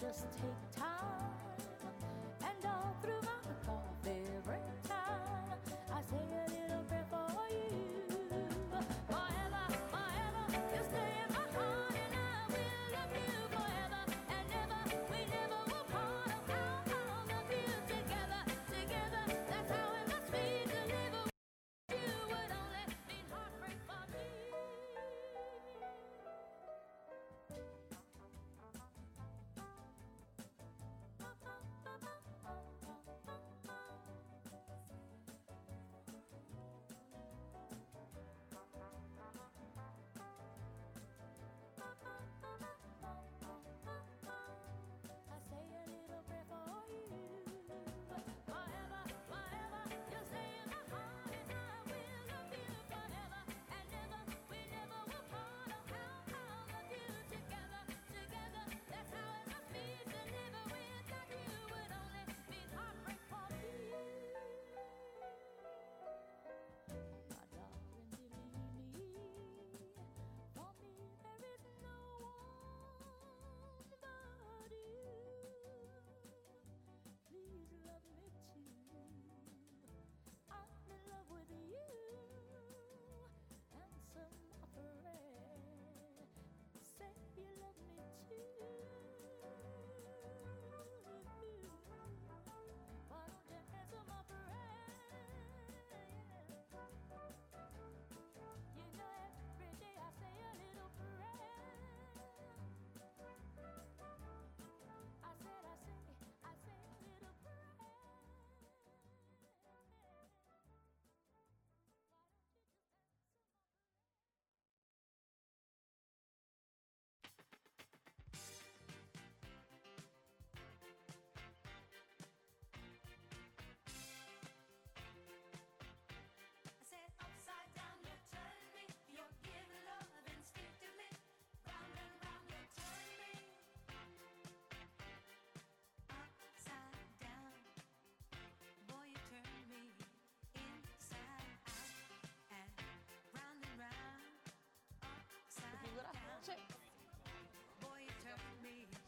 just 0.00 0.26
take 0.40 0.67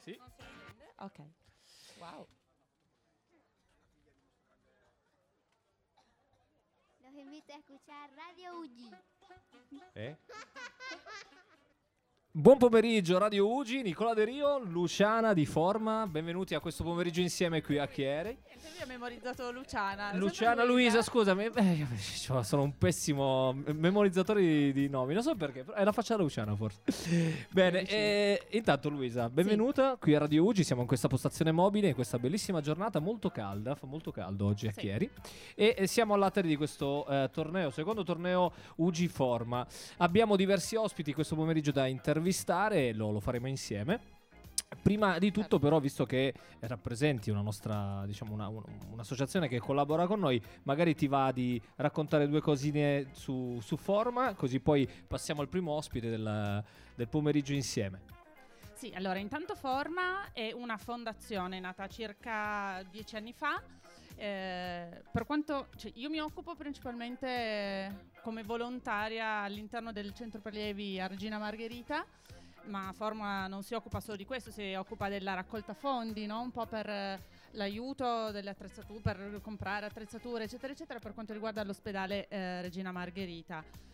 Sì. 0.01 0.19
Ok. 0.97 1.19
Wow. 1.99 2.27
Los 7.01 7.15
invito 7.15 7.53
a 7.53 7.57
escuchar 7.57 8.11
Radio 8.15 8.59
Ugi. 8.61 8.91
Eh? 9.95 10.17
Buon 12.33 12.59
pomeriggio 12.59 13.19
Radio 13.19 13.53
Ugi, 13.53 13.83
Nicola 13.83 14.15
De 14.15 14.25
Rio, 14.25 14.61
Luciana 14.61 15.33
di 15.33 15.45
Forma, 15.47 16.07
benvenuti 16.07 16.55
a 16.55 16.61
questo 16.61 16.85
pomeriggio 16.85 17.21
insieme 17.21 17.61
qui 17.61 17.77
a 17.77 17.89
Chieri. 17.89 18.29
Io 18.31 18.85
ho 18.85 18.87
memorizzato 18.87 19.51
Luciana. 19.51 20.15
Luciana 20.15 20.63
Luisa, 20.63 21.03
scusami, 21.03 21.47
eh, 21.53 21.87
cioè, 22.21 22.45
sono 22.45 22.63
un 22.63 22.79
pessimo 22.79 23.53
memorizzatore 23.73 24.41
di, 24.41 24.73
di 24.73 24.89
nomi, 24.89 25.13
non 25.13 25.25
so 25.25 25.35
perché, 25.35 25.65
però 25.65 25.77
è 25.77 25.83
la 25.83 25.91
faccia 25.91 26.15
da 26.15 26.23
Luciana 26.23 26.55
forse. 26.55 26.83
Bene, 27.51 27.83
eh, 27.83 28.47
intanto 28.51 28.91
Luisa, 28.91 29.29
benvenuta 29.29 29.97
qui 29.97 30.15
a 30.15 30.21
Radio 30.21 30.45
Ugi, 30.45 30.63
siamo 30.63 30.83
in 30.83 30.87
questa 30.87 31.09
postazione 31.09 31.51
mobile, 31.51 31.89
in 31.89 31.95
questa 31.95 32.21
bellissima 32.21 32.61
giornata 32.61 33.01
molto 33.01 33.31
calda, 33.31 33.75
fa 33.75 33.89
molto 33.89 34.13
caldo 34.13 34.47
oggi 34.47 34.69
a 34.69 34.73
Sì. 34.73 34.79
Chieri 34.79 35.11
e, 35.57 35.75
e 35.77 35.87
siamo 35.89 36.15
all'atteri 36.15 36.47
di 36.47 36.55
questo 36.55 37.05
eh, 37.09 37.29
torneo, 37.33 37.71
secondo 37.71 38.05
torneo 38.05 38.53
Ugi 38.77 39.09
Forma. 39.09 39.67
Abbiamo 39.97 40.37
diversi 40.37 40.77
ospiti 40.77 41.13
questo 41.13 41.35
pomeriggio 41.35 41.73
da 41.73 41.87
intervistare 41.89 42.19
e 42.21 42.93
lo, 42.95 43.11
lo 43.11 43.21
faremo 43.21 43.49
insieme. 43.49 44.19
Prima 44.83 45.19
di 45.19 45.33
tutto, 45.33 45.59
però, 45.59 45.81
visto 45.81 46.05
che 46.07 46.33
rappresenti 46.61 47.29
una 47.31 47.41
nostra, 47.41 48.05
diciamo, 48.07 48.33
una- 48.33 48.49
un- 48.49 48.63
un'associazione 48.93 49.49
che 49.49 49.59
collabora 49.59 50.07
con 50.07 50.21
noi, 50.21 50.41
magari 50.63 50.95
ti 50.95 51.09
va 51.09 51.33
di 51.33 51.61
raccontare 51.77 52.29
due 52.29 52.41
cosine 52.41 53.09
su, 53.13 53.59
su 53.61 53.77
forma, 53.77 54.35
così 54.35 54.61
poi 54.61 54.89
passiamo 55.09 55.41
al 55.41 55.49
primo 55.49 55.73
ospite 55.73 56.09
del, 56.09 56.65
del 56.95 57.09
pomeriggio 57.09 57.53
insieme. 57.53 58.03
Sì, 58.75 58.93
allora 58.95 59.19
intanto 59.19 59.55
Forma 59.57 60.33
è 60.33 60.53
una 60.53 60.77
fondazione 60.79 61.59
nata 61.61 61.87
circa 61.89 62.83
dieci 62.91 63.17
anni 63.17 63.33
fa. 63.33 63.61
eh, 64.17 65.03
per 65.11 65.25
quanto 65.27 65.69
cioè, 65.77 65.91
io 65.97 66.09
mi 66.11 66.19
occupo 66.21 66.55
principalmente 66.55 68.10
come 68.23 68.43
volontaria 68.43 69.41
all'interno 69.41 69.93
del 69.93 70.13
centro 70.15 70.41
prelievi 70.41 71.01
a 71.01 71.07
Regina 71.07 71.39
Margherita, 71.39 72.05
ma 72.65 72.93
Forma 72.95 73.47
non 73.47 73.63
si 73.63 73.75
occupa 73.75 74.01
solo 74.01 74.17
di 74.17 74.25
questo, 74.25 74.51
si 74.51 74.75
occupa 74.75 75.09
della 75.09 75.35
raccolta 75.35 75.75
fondi, 75.75 76.27
no? 76.27 76.41
un 76.41 76.51
po' 76.51 76.67
per 76.67 76.89
eh, 76.89 77.21
l'aiuto 77.53 78.31
delle 78.31 78.51
attrezzature, 78.51 79.01
per 79.01 79.41
comprare 79.43 79.87
attrezzature, 79.87 80.45
eccetera, 80.45 80.73
eccetera, 80.73 80.99
per 80.99 81.15
quanto 81.15 81.33
riguarda 81.33 81.65
l'ospedale 81.65 82.29
eh, 82.29 82.61
Regina 82.63 82.93
Margherita. 82.93 83.90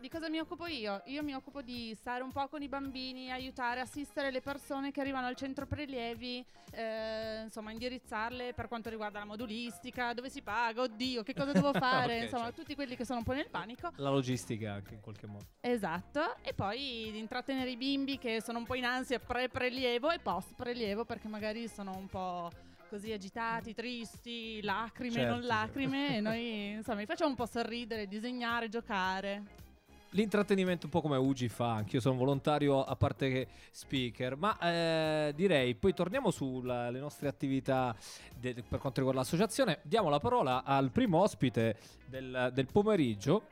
Di 0.00 0.08
cosa 0.08 0.30
mi 0.30 0.38
occupo 0.38 0.64
io? 0.66 1.02
Io 1.08 1.22
mi 1.22 1.34
occupo 1.34 1.60
di 1.60 1.94
stare 1.94 2.22
un 2.22 2.32
po' 2.32 2.48
con 2.48 2.62
i 2.62 2.68
bambini, 2.68 3.30
aiutare, 3.30 3.80
assistere 3.80 4.30
le 4.30 4.40
persone 4.40 4.92
che 4.92 5.02
arrivano 5.02 5.26
al 5.26 5.36
centro 5.36 5.66
prelievi, 5.66 6.42
eh, 6.70 7.42
insomma 7.42 7.70
indirizzarle 7.70 8.54
per 8.54 8.66
quanto 8.66 8.88
riguarda 8.88 9.18
la 9.18 9.26
modulistica, 9.26 10.14
dove 10.14 10.30
si 10.30 10.40
paga, 10.40 10.80
oddio, 10.80 11.22
che 11.22 11.34
cosa 11.34 11.52
devo 11.52 11.72
fare, 11.76 12.16
Ok, 12.16 12.22
insomma 12.22 12.44
certo. 12.44 12.60
tutti 12.62 12.74
quelli 12.74 12.96
che 12.96 13.04
sono 13.04 13.18
un 13.18 13.24
po' 13.24 13.34
nel 13.34 13.50
panico. 13.50 13.90
La 13.96 14.08
logistica 14.08 14.72
anche 14.72 14.94
in 14.94 15.00
qualche 15.00 15.26
modo. 15.26 15.44
Esatto, 15.60 16.36
e 16.40 16.54
poi 16.54 17.10
di 17.12 17.18
intrattenere 17.18 17.68
i 17.68 17.76
bimbi 17.76 18.16
che 18.16 18.40
sono 18.40 18.56
un 18.56 18.64
po' 18.64 18.76
in 18.76 18.86
ansia 18.86 19.18
pre-prelievo 19.18 20.10
e 20.12 20.18
post-prelievo 20.18 21.04
perché 21.04 21.28
magari 21.28 21.68
sono 21.68 21.94
un 21.94 22.06
po' 22.06 22.50
così 22.88 23.12
agitati, 23.12 23.74
tristi, 23.74 24.62
lacrime, 24.62 25.12
Certo, 25.12 25.30
non 25.30 25.40
certo. 25.42 25.54
lacrime 25.54 26.16
e 26.16 26.20
noi 26.24 26.70
insomma 26.70 27.00
li 27.00 27.06
facciamo 27.06 27.28
un 27.28 27.36
po' 27.36 27.44
sorridere, 27.44 28.06
disegnare, 28.08 28.70
giocare. 28.70 29.68
L'intrattenimento 30.14 30.86
un 30.86 30.90
po' 30.90 31.00
come 31.00 31.16
Ugi 31.16 31.48
fa, 31.48 31.74
anch'io 31.74 32.00
sono 32.00 32.16
volontario 32.16 32.82
a 32.82 32.96
parte 32.96 33.30
che 33.30 33.46
speaker, 33.70 34.36
ma 34.36 34.58
eh, 34.58 35.32
direi 35.36 35.76
poi 35.76 35.94
torniamo 35.94 36.32
sulle 36.32 36.98
nostre 36.98 37.28
attività 37.28 37.94
de- 38.36 38.54
per 38.54 38.80
quanto 38.80 38.98
riguarda 38.98 39.20
l'associazione, 39.20 39.78
diamo 39.82 40.08
la 40.08 40.18
parola 40.18 40.64
al 40.64 40.90
primo 40.90 41.18
ospite 41.18 41.76
del, 42.06 42.50
del 42.52 42.66
pomeriggio, 42.66 43.46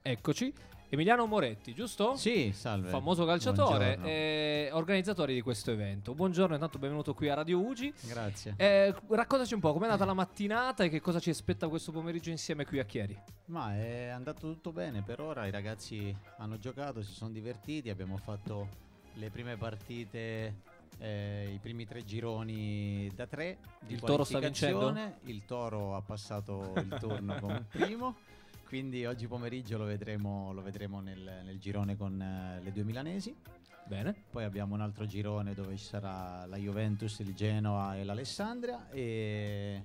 eccoci, 0.00 0.54
Emiliano 0.92 1.24
Moretti, 1.24 1.72
giusto? 1.72 2.16
Sì, 2.16 2.52
salve. 2.52 2.90
Famoso 2.90 3.24
calciatore, 3.24 3.98
e 4.02 4.68
organizzatore 4.74 5.32
di 5.32 5.40
questo 5.40 5.70
evento. 5.70 6.12
Buongiorno, 6.12 6.52
intanto 6.52 6.78
benvenuto 6.78 7.14
qui 7.14 7.30
a 7.30 7.34
Radio 7.34 7.60
Ugi. 7.60 7.90
Grazie. 8.02 8.52
Eh, 8.58 8.94
raccontaci 9.08 9.54
un 9.54 9.60
po' 9.60 9.72
com'è 9.72 9.84
andata 9.84 10.04
la 10.04 10.12
mattinata 10.12 10.84
e 10.84 10.90
che 10.90 11.00
cosa 11.00 11.18
ci 11.18 11.30
aspetta 11.30 11.68
questo 11.68 11.92
pomeriggio 11.92 12.28
insieme 12.28 12.66
qui 12.66 12.78
a 12.78 12.84
Chieri. 12.84 13.18
Ma 13.46 13.74
è 13.74 14.08
andato 14.08 14.52
tutto 14.52 14.70
bene 14.70 15.00
per 15.00 15.20
ora, 15.22 15.46
i 15.46 15.50
ragazzi 15.50 16.14
hanno 16.36 16.58
giocato, 16.58 17.00
si 17.00 17.14
sono 17.14 17.30
divertiti, 17.30 17.88
abbiamo 17.88 18.18
fatto 18.18 18.68
le 19.14 19.30
prime 19.30 19.56
partite, 19.56 20.56
eh, 20.98 21.50
i 21.54 21.58
primi 21.58 21.86
tre 21.86 22.04
gironi 22.04 23.10
da 23.14 23.26
tre. 23.26 23.56
Il 23.86 23.98
Toro 23.98 24.24
sta 24.24 24.40
qualificazione. 24.40 25.20
Il 25.24 25.46
Toro 25.46 25.96
ha 25.96 26.02
passato 26.02 26.74
il 26.76 26.98
turno 27.00 27.40
come 27.40 27.64
primo. 27.72 28.14
Quindi 28.72 29.04
oggi 29.04 29.26
pomeriggio 29.26 29.76
lo 29.76 29.84
vedremo, 29.84 30.50
lo 30.54 30.62
vedremo 30.62 31.00
nel, 31.02 31.42
nel 31.44 31.58
girone 31.58 31.94
con 31.94 32.18
eh, 32.18 32.58
le 32.62 32.72
due 32.72 32.84
milanesi. 32.84 33.36
Bene. 33.84 34.14
Poi 34.30 34.44
abbiamo 34.44 34.72
un 34.72 34.80
altro 34.80 35.04
girone 35.04 35.52
dove 35.52 35.76
ci 35.76 35.84
sarà 35.84 36.46
la 36.46 36.56
Juventus, 36.56 37.18
il 37.18 37.34
Genoa 37.34 37.98
e 37.98 38.02
l'Alessandria 38.02 38.88
e, 38.88 39.82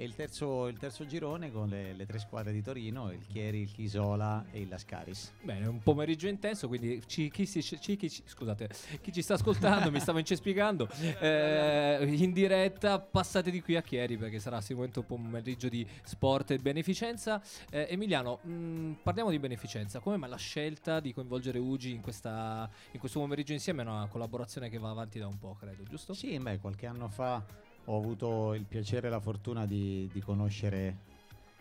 e 0.00 0.04
il, 0.04 0.14
terzo, 0.14 0.68
il 0.68 0.78
terzo 0.78 1.04
girone 1.06 1.50
con 1.50 1.68
le, 1.68 1.92
le 1.92 2.06
tre 2.06 2.20
squadre 2.20 2.52
di 2.52 2.62
Torino, 2.62 3.10
il 3.10 3.26
Chieri, 3.26 3.62
il 3.62 3.72
Chisola 3.72 4.44
e 4.52 4.60
il 4.60 4.68
Lascaris. 4.68 5.32
Bene, 5.42 5.66
un 5.66 5.80
pomeriggio 5.82 6.28
intenso, 6.28 6.68
quindi 6.68 7.02
ci- 7.08 7.28
chi, 7.32 7.44
si- 7.46 7.60
ci- 7.64 7.96
chi 7.96 8.08
ci- 8.08 8.22
scusate, 8.24 8.70
chi 9.00 9.12
ci 9.12 9.22
sta 9.22 9.34
ascoltando, 9.34 9.90
mi 9.90 9.98
stavo 9.98 10.20
incespiegando, 10.20 10.88
eh, 11.20 11.98
in 12.16 12.30
diretta 12.32 13.00
passate 13.00 13.50
di 13.50 13.60
qui 13.60 13.74
a 13.74 13.82
Chieri 13.82 14.16
perché 14.16 14.38
sarà 14.38 14.60
sicuramente 14.60 15.00
un 15.00 15.06
pomeriggio 15.06 15.68
di 15.68 15.84
sport 16.04 16.52
e 16.52 16.58
beneficenza. 16.58 17.42
Eh, 17.68 17.88
Emiliano, 17.90 18.38
mh, 18.40 18.98
parliamo 19.02 19.30
di 19.30 19.40
beneficenza, 19.40 19.98
come 19.98 20.16
mai 20.16 20.30
la 20.30 20.36
scelta 20.36 21.00
di 21.00 21.12
coinvolgere 21.12 21.58
Ugi 21.58 21.90
in, 21.90 22.02
questa- 22.02 22.70
in 22.92 23.00
questo 23.00 23.18
pomeriggio 23.18 23.52
insieme 23.52 23.82
è 23.82 23.84
una 23.86 24.06
collaborazione 24.06 24.68
che 24.68 24.78
va 24.78 24.90
avanti 24.90 25.18
da 25.18 25.26
un 25.26 25.38
po', 25.40 25.56
credo, 25.58 25.82
giusto? 25.82 26.14
Sì, 26.14 26.38
beh, 26.38 26.58
qualche 26.60 26.86
anno 26.86 27.08
fa 27.08 27.44
ho 27.90 27.96
avuto 27.96 28.54
il 28.54 28.64
piacere 28.64 29.06
e 29.06 29.10
la 29.10 29.20
fortuna 29.20 29.66
di, 29.66 30.08
di 30.12 30.20
conoscere 30.20 31.06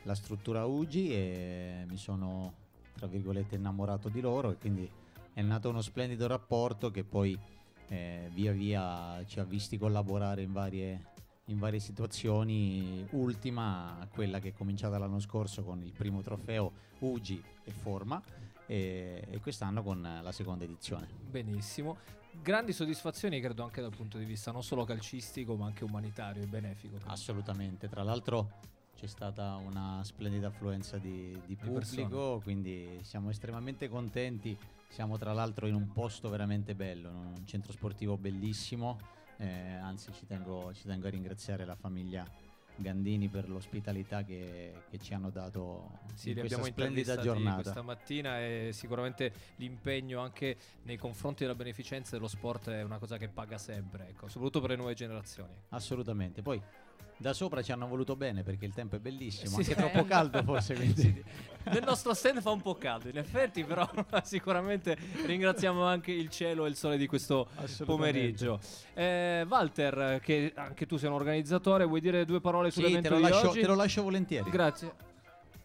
la 0.04 0.16
struttura 0.16 0.66
UGI 0.66 1.14
e 1.14 1.86
mi 1.88 1.98
sono, 1.98 2.54
tra 2.96 3.08
virgolette, 3.08 3.56
innamorato 3.56 4.10
di 4.10 4.22
loro 4.22 4.52
e 4.52 4.58
quindi 4.58 4.90
è 5.34 5.42
nato 5.42 5.70
uno 5.70 5.82
splendido 5.82 6.28
rapporto 6.28 6.92
che 6.92 7.04
poi 7.04 7.38
eh, 7.90 8.30
via 8.34 8.52
via 8.52 9.24
ci 9.26 9.40
ha 9.40 9.46
visti 9.46 9.78
collaborare 9.78 10.42
in 10.42 10.52
varie, 10.52 11.06
in 11.46 11.60
varie 11.60 11.80
situazioni, 11.80 13.06
ultima 13.12 14.06
quella 14.14 14.40
che 14.40 14.50
è 14.50 14.54
cominciata 14.54 14.98
l'anno 14.98 15.20
scorso 15.20 15.64
con 15.64 15.82
il 15.82 15.94
primo 15.94 16.22
trofeo 16.22 16.72
UGI 17.00 17.42
e 17.64 17.72
Forma 17.72 18.22
e, 18.66 19.26
e 19.30 19.40
quest'anno 19.40 19.82
con 19.82 20.02
la 20.02 20.32
seconda 20.34 20.66
edizione. 20.66 21.08
Benissimo. 21.30 21.98
Grandi 22.42 22.72
soddisfazioni 22.72 23.40
credo 23.42 23.64
anche 23.64 23.82
dal 23.82 23.94
punto 23.96 24.18
di 24.18 24.26
vista 24.26 24.52
non 24.52 24.64
solo 24.64 24.86
calcistico 24.86 25.56
ma 25.56 25.66
anche 25.66 25.84
umanitario 25.84 26.44
e 26.44 26.48
benefico. 26.48 26.98
Assolutamente, 27.06 27.88
tra 27.90 28.04
l'altro 28.04 28.60
c'è 28.96 29.08
stata 29.08 29.56
una 29.56 30.02
splendida 30.04 30.48
affluenza 30.48 30.98
di, 30.98 31.40
di 31.46 31.56
pubblico, 31.56 31.76
persone. 32.08 32.44
quindi 32.44 33.00
siamo 33.04 33.30
estremamente 33.30 33.88
contenti. 33.90 34.58
Siamo 34.90 35.18
tra 35.18 35.34
l'altro 35.34 35.68
in 35.68 35.76
un 35.76 35.92
posto 35.92 36.30
veramente 36.30 36.74
bello, 36.74 37.10
un 37.10 37.46
centro 37.46 37.74
sportivo 37.74 38.18
bellissimo, 38.18 38.98
eh, 39.38 39.76
anzi 39.76 40.12
ci 40.14 40.26
tengo, 40.26 40.74
ci 40.74 40.88
tengo 40.88 41.08
a 41.08 41.10
ringraziare 41.10 41.66
la 41.66 41.76
famiglia 41.76 42.26
Gandini 42.78 43.28
per 43.28 43.50
l'ospitalità 43.50 44.24
che, 44.24 44.74
che 44.90 44.98
ci 45.00 45.14
hanno 45.14 45.30
dato 45.30 46.00
Sì, 46.14 46.30
in 46.32 46.40
questa 46.40 46.62
splendida 46.64 47.18
giornata. 47.18 47.62
questa 47.62 47.82
mattina 47.82 48.40
e 48.40 48.70
sicuramente 48.74 49.34
l'impegno 49.58 50.20
anche 50.22 50.58
nei 50.84 50.98
confronti 50.98 51.44
della 51.44 51.56
beneficenza 51.56 52.16
dello 52.16 52.28
sport 52.28 52.70
è 52.70 52.84
una 52.84 52.98
cosa 52.98 53.18
che 53.18 53.28
paga 53.28 53.58
sempre, 53.58 54.10
ecco, 54.10 54.28
soprattutto 54.28 54.62
per 54.62 54.72
le 54.72 54.76
nuove 54.76 54.94
generazioni. 54.94 55.54
Assolutamente, 55.70 56.42
poi 56.42 56.62
da 57.20 57.34
sopra 57.34 57.64
ci 57.64 57.72
hanno 57.72 57.88
voluto 57.88 58.16
bene 58.16 58.44
perché 58.44 58.66
il 58.66 58.74
tempo 58.74 58.96
è 58.96 59.00
bellissimo, 59.00 59.50
Sì, 59.62 59.72
anche 59.72 59.74
sì. 59.74 59.76
troppo 59.76 60.06
caldo 60.06 60.44
forse, 60.44 60.76
quindi... 60.76 61.02
Sì, 61.02 61.24
nel 61.70 61.84
nostro 61.84 62.14
stand 62.14 62.42
fa 62.42 62.52
un 62.52 62.62
po' 62.62 62.76
caldo, 62.76 63.10
in 63.10 63.18
effetti, 63.18 63.64
però 63.64 63.90
sicuramente 64.24 64.96
ringraziamo 65.26 65.84
anche 65.84 66.12
il 66.12 66.30
cielo 66.30 66.66
e 66.66 66.70
il 66.70 66.76
sole 66.76 66.96
di 66.96 67.08
questo 67.08 67.48
pomeriggio. 67.86 68.60
Eh, 68.94 69.46
Walter, 69.50 70.20
che 70.24 70.54
anche 70.56 70.86
tu 70.86 70.98
sei 70.98 71.10
un 71.10 71.16
organizzatore, 71.16 71.86
vuoi 71.86 72.00
dire 72.02 72.24
due 72.24 72.40
parole 72.40 72.70
Sì, 72.72 72.82
sull'evento 72.82 73.10
te 73.10 73.14
lo, 73.16 73.16
di 73.26 73.30
lascio, 73.32 73.50
oggi? 73.50 73.60
te 73.62 73.68
lo 73.68 73.76
lascio 73.76 74.04
volentieri. 74.04 74.50
Grazie. 74.50 74.92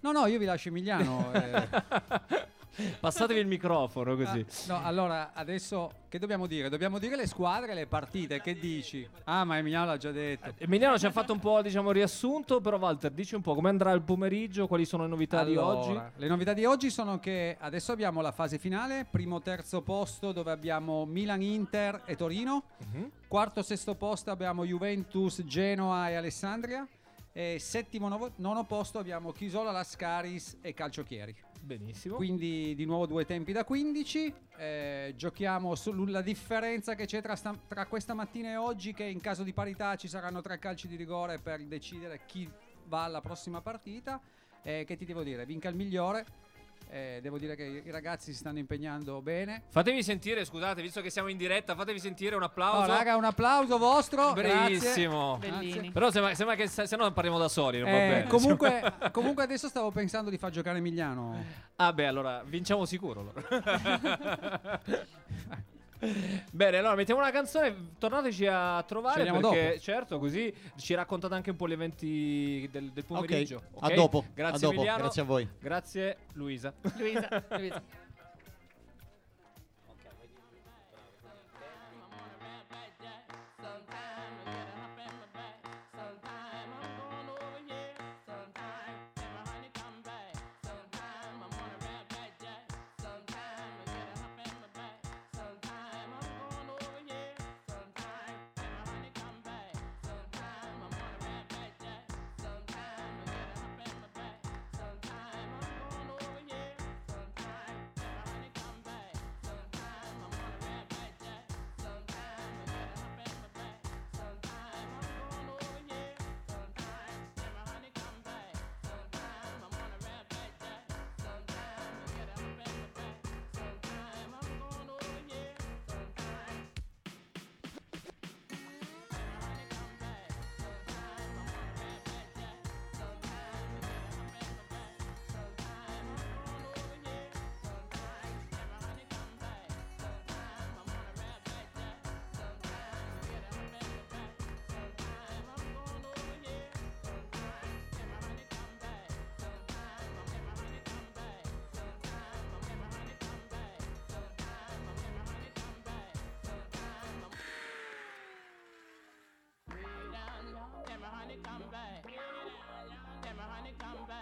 No, 0.01 0.11
no, 0.11 0.27
io 0.27 0.39
vi 0.39 0.45
lascio 0.47 0.69
Emiliano. 0.69 1.33
eh. 1.35 1.69
Passatevi 3.01 3.41
il 3.41 3.47
microfono 3.47 4.17
così. 4.17 4.45
Ah, 4.69 4.73
no, 4.79 4.85
allora 4.85 5.31
adesso 5.35 5.93
che 6.09 6.19
dobbiamo 6.19 6.47
dire? 6.47 6.69
Dobbiamo 6.69 6.99
dire 6.99 7.17
le 7.17 7.27
squadre 7.27 7.73
e 7.73 7.75
le 7.75 7.87
partite. 7.87 8.41
Che 8.41 8.59
dici? 8.59 9.09
Ah, 9.25 9.45
ma 9.45 9.59
Emiliano 9.59 9.87
l'ha 9.87 9.97
già 9.97 10.11
detto. 10.11 10.53
Emiliano 10.59 10.99
ci 10.99 11.07
ha 11.07 11.11
fatto 11.11 11.33
un 11.33 11.39
po' 11.39 11.63
diciamo 11.63 11.91
riassunto, 11.91 12.61
però 12.61 12.79
Walter 12.79 13.11
dici 13.11 13.35
un 13.35 13.43
po' 13.43 13.55
come 13.55 13.69
andrà 13.69 13.93
il 13.93 14.03
pomeriggio, 14.03 14.67
quali 14.67 14.85
sono 14.85 15.05
le 15.05 15.09
novità 15.09 15.45
di 15.45 15.53
Allora, 15.53 15.67
oggi? 15.79 16.01
Le 16.17 16.29
novità 16.29 16.53
di 16.53 16.65
oggi 16.65 16.91
sono 16.91 17.19
che 17.19 17.57
adesso 17.59 17.93
abbiamo 17.93 18.21
la 18.21 18.33
fase 18.33 18.59
finale, 18.59 19.07
primo 19.11 19.41
terzo 19.41 19.81
posto 19.83 20.33
dove 20.33 20.51
abbiamo 20.51 21.05
Milan, 21.05 21.43
Inter 21.43 22.03
e 22.05 22.17
Torino, 22.17 22.65
Mhm. 22.93 23.11
quarto 23.29 23.63
sesto 23.63 23.95
posto 23.95 24.31
abbiamo 24.31 24.65
Juventus, 24.65 25.43
Genoa 25.45 26.11
e 26.11 26.15
Alessandria 26.15 26.87
e 27.33 27.57
settimo 27.59 28.09
nono 28.37 28.65
posto 28.65 28.99
abbiamo 28.99 29.33
Chisola, 29.33 29.71
Lascaris 29.71 30.59
e 30.61 30.75
Calciocchieri. 30.75 31.35
Benissimo. 31.65 32.17
Quindi 32.17 32.75
di 32.75 32.85
nuovo 32.85 33.07
due 33.07 33.25
tempi 33.25 33.53
da 33.53 33.65
15. 33.65 34.35
eh, 34.57 35.15
giochiamo 35.17 35.77
sulla 35.77 36.21
differenza 36.21 36.95
che 36.97 37.07
c'è 37.07 37.23
tra, 37.23 37.37
sta- 37.37 37.57
tra 37.69 37.87
questa 37.87 38.15
mattina 38.15 38.51
e 38.51 38.57
oggi, 38.57 38.93
che 38.93 39.05
in 39.05 39.21
caso 39.21 39.45
di 39.45 39.53
parità 39.53 39.95
ci 39.95 40.09
saranno 40.09 40.41
tre 40.41 40.59
calci 40.59 40.89
di 40.89 40.97
rigore 40.97 41.39
per 41.39 41.65
decidere 41.65 42.23
chi 42.27 42.51
va 42.87 43.05
alla 43.05 43.21
prossima 43.21 43.61
partita. 43.61 44.21
Eh, 44.65 44.85
che 44.85 44.97
ti 44.97 45.05
devo 45.05 45.23
dire? 45.23 45.47
Vinca 45.47 45.69
il 45.69 45.77
migliore. 45.77 46.27
Eh, 46.91 47.21
devo 47.23 47.39
dire 47.39 47.57
che 47.57 47.83
i 47.85 47.91
ragazzi 47.91 48.33
si 48.33 48.39
stanno 48.39 48.59
impegnando 48.59 49.23
bene. 49.23 49.63
Fatevi 49.71 50.03
sentire, 50.03 50.45
scusate, 50.45 50.83
visto 50.83 51.01
che 51.01 51.09
siamo 51.11 51.29
in 51.29 51.37
diretta, 51.39 51.75
fatevi 51.75 51.99
sentire 51.99 52.37
un 52.37 52.43
applauso. 52.43 52.87
raga, 52.87 53.17
un 53.17 53.25
applauso 53.25 53.79
vostro. 53.79 54.33
Bravissimo. 54.35 55.39
Però 55.93 56.11
sembra, 56.11 56.35
sembra 56.35 56.55
che 56.55 56.67
se 56.69 56.87
se 56.87 56.97
no 56.97 57.11
parliamo 57.13 57.39
da 57.39 57.49
soli, 57.49 57.79
non 57.81 57.91
va 57.91 57.97
Eh, 57.97 58.09
bene. 58.09 58.27
comunque, 58.27 58.93
comunque 59.11 59.43
adesso 59.43 59.69
stavo 59.69 59.91
pensando 59.91 60.29
di 60.31 60.37
far 60.37 60.51
giocare 60.51 60.79
Emiliano. 60.79 61.43
Ah 61.77 61.93
beh, 61.93 62.07
allora 62.07 62.43
vinciamo 62.45 62.85
sicuro. 62.85 63.21
allora. 63.21 64.81
Bene, 66.51 66.79
allora 66.79 66.97
mettiamo 66.97 67.21
una 67.21 67.31
canzone, 67.31 67.93
tornateci 67.99 68.47
a 68.47 68.83
trovare 68.83 69.23
perché 69.23 69.41
dopo. 69.41 69.79
certo, 69.79 70.19
così 70.19 70.53
ci 70.77 70.95
raccontate 70.95 71.35
anche 71.35 71.51
un 71.51 71.57
po' 71.57 71.69
gli 71.69 71.73
eventi 71.73 72.69
del, 72.73 72.91
del 72.91 73.05
pomeriggio. 73.05 73.63
a 73.79 73.87
ok? 73.87 73.95
dopo, 73.95 74.25
Grazie 74.35 74.67
a 74.67 74.71
dopo, 74.71 74.83
grazie 74.83 75.23
a 75.23 75.25
voi. 75.25 75.49
Grazie 75.61 76.17
Luisa. 76.33 76.73
Luisa, 76.97 77.45
Luisa. 77.51 77.83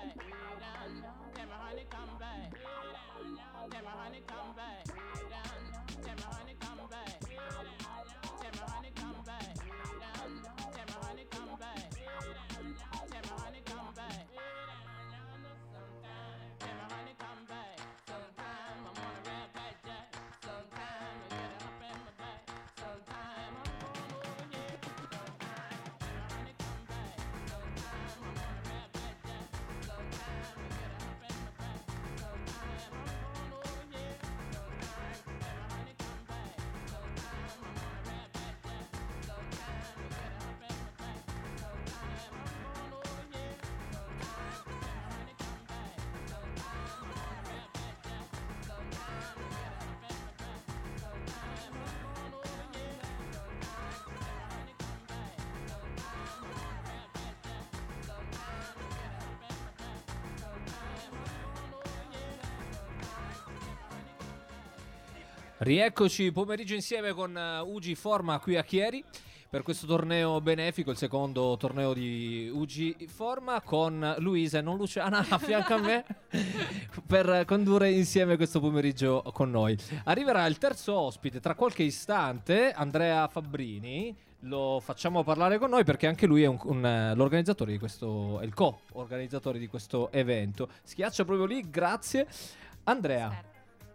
What? 0.03 0.50
Rieccoci 65.63 66.33
pomeriggio 66.33 66.73
insieme 66.73 67.13
con 67.13 67.37
uh, 67.37 67.71
Ugi 67.71 67.95
Forma 67.95 68.39
qui 68.39 68.57
a 68.57 68.63
Chieri 68.65 69.05
per 69.47 69.63
questo 69.63 69.87
torneo 69.87 70.41
benefico, 70.41 70.91
il 70.91 70.97
secondo 70.97 71.55
torneo 71.59 71.93
di 71.93 72.51
Ugi 72.51 72.97
Forma 73.07 73.61
con 73.61 74.15
Luisa 74.21 74.61
e 74.61 74.63
non 74.63 74.79
Luciana 74.79 75.19
a 75.29 75.37
fianco 75.37 75.75
a 75.75 75.79
me 75.79 76.05
per 77.07 77.45
condurre 77.47 77.91
insieme 77.91 78.37
questo 78.37 78.59
pomeriggio 78.59 79.21
con 79.35 79.51
noi. 79.51 79.77
Arriverà 80.05 80.47
il 80.47 80.57
terzo 80.57 80.95
ospite 80.95 81.41
tra 81.41 81.55
qualche 81.55 81.83
istante, 81.83 82.73
Andrea 82.73 83.29
Fabbrini. 83.29 84.17
Lo 84.45 84.81
facciamo 84.83 85.23
parlare 85.23 85.59
con 85.59 85.69
noi 85.69 85.85
perché 85.85 86.07
anche 86.07 86.25
lui 86.25 86.43
è 86.43 86.47
un- 86.47 86.59
un, 86.63 86.87
eh, 86.87 87.15
l'organizzatore 87.15 87.73
di 87.73 87.79
questo, 87.79 88.41
è 88.41 88.45
il 88.47 88.55
co-organizzatore 88.55 89.59
di 89.59 89.67
questo 89.67 90.11
evento. 90.11 90.71
Schiaccia 90.83 91.27
proprio 91.27 91.45
lì, 91.45 91.69
grazie. 91.69 92.27
Andrea. 92.85 93.50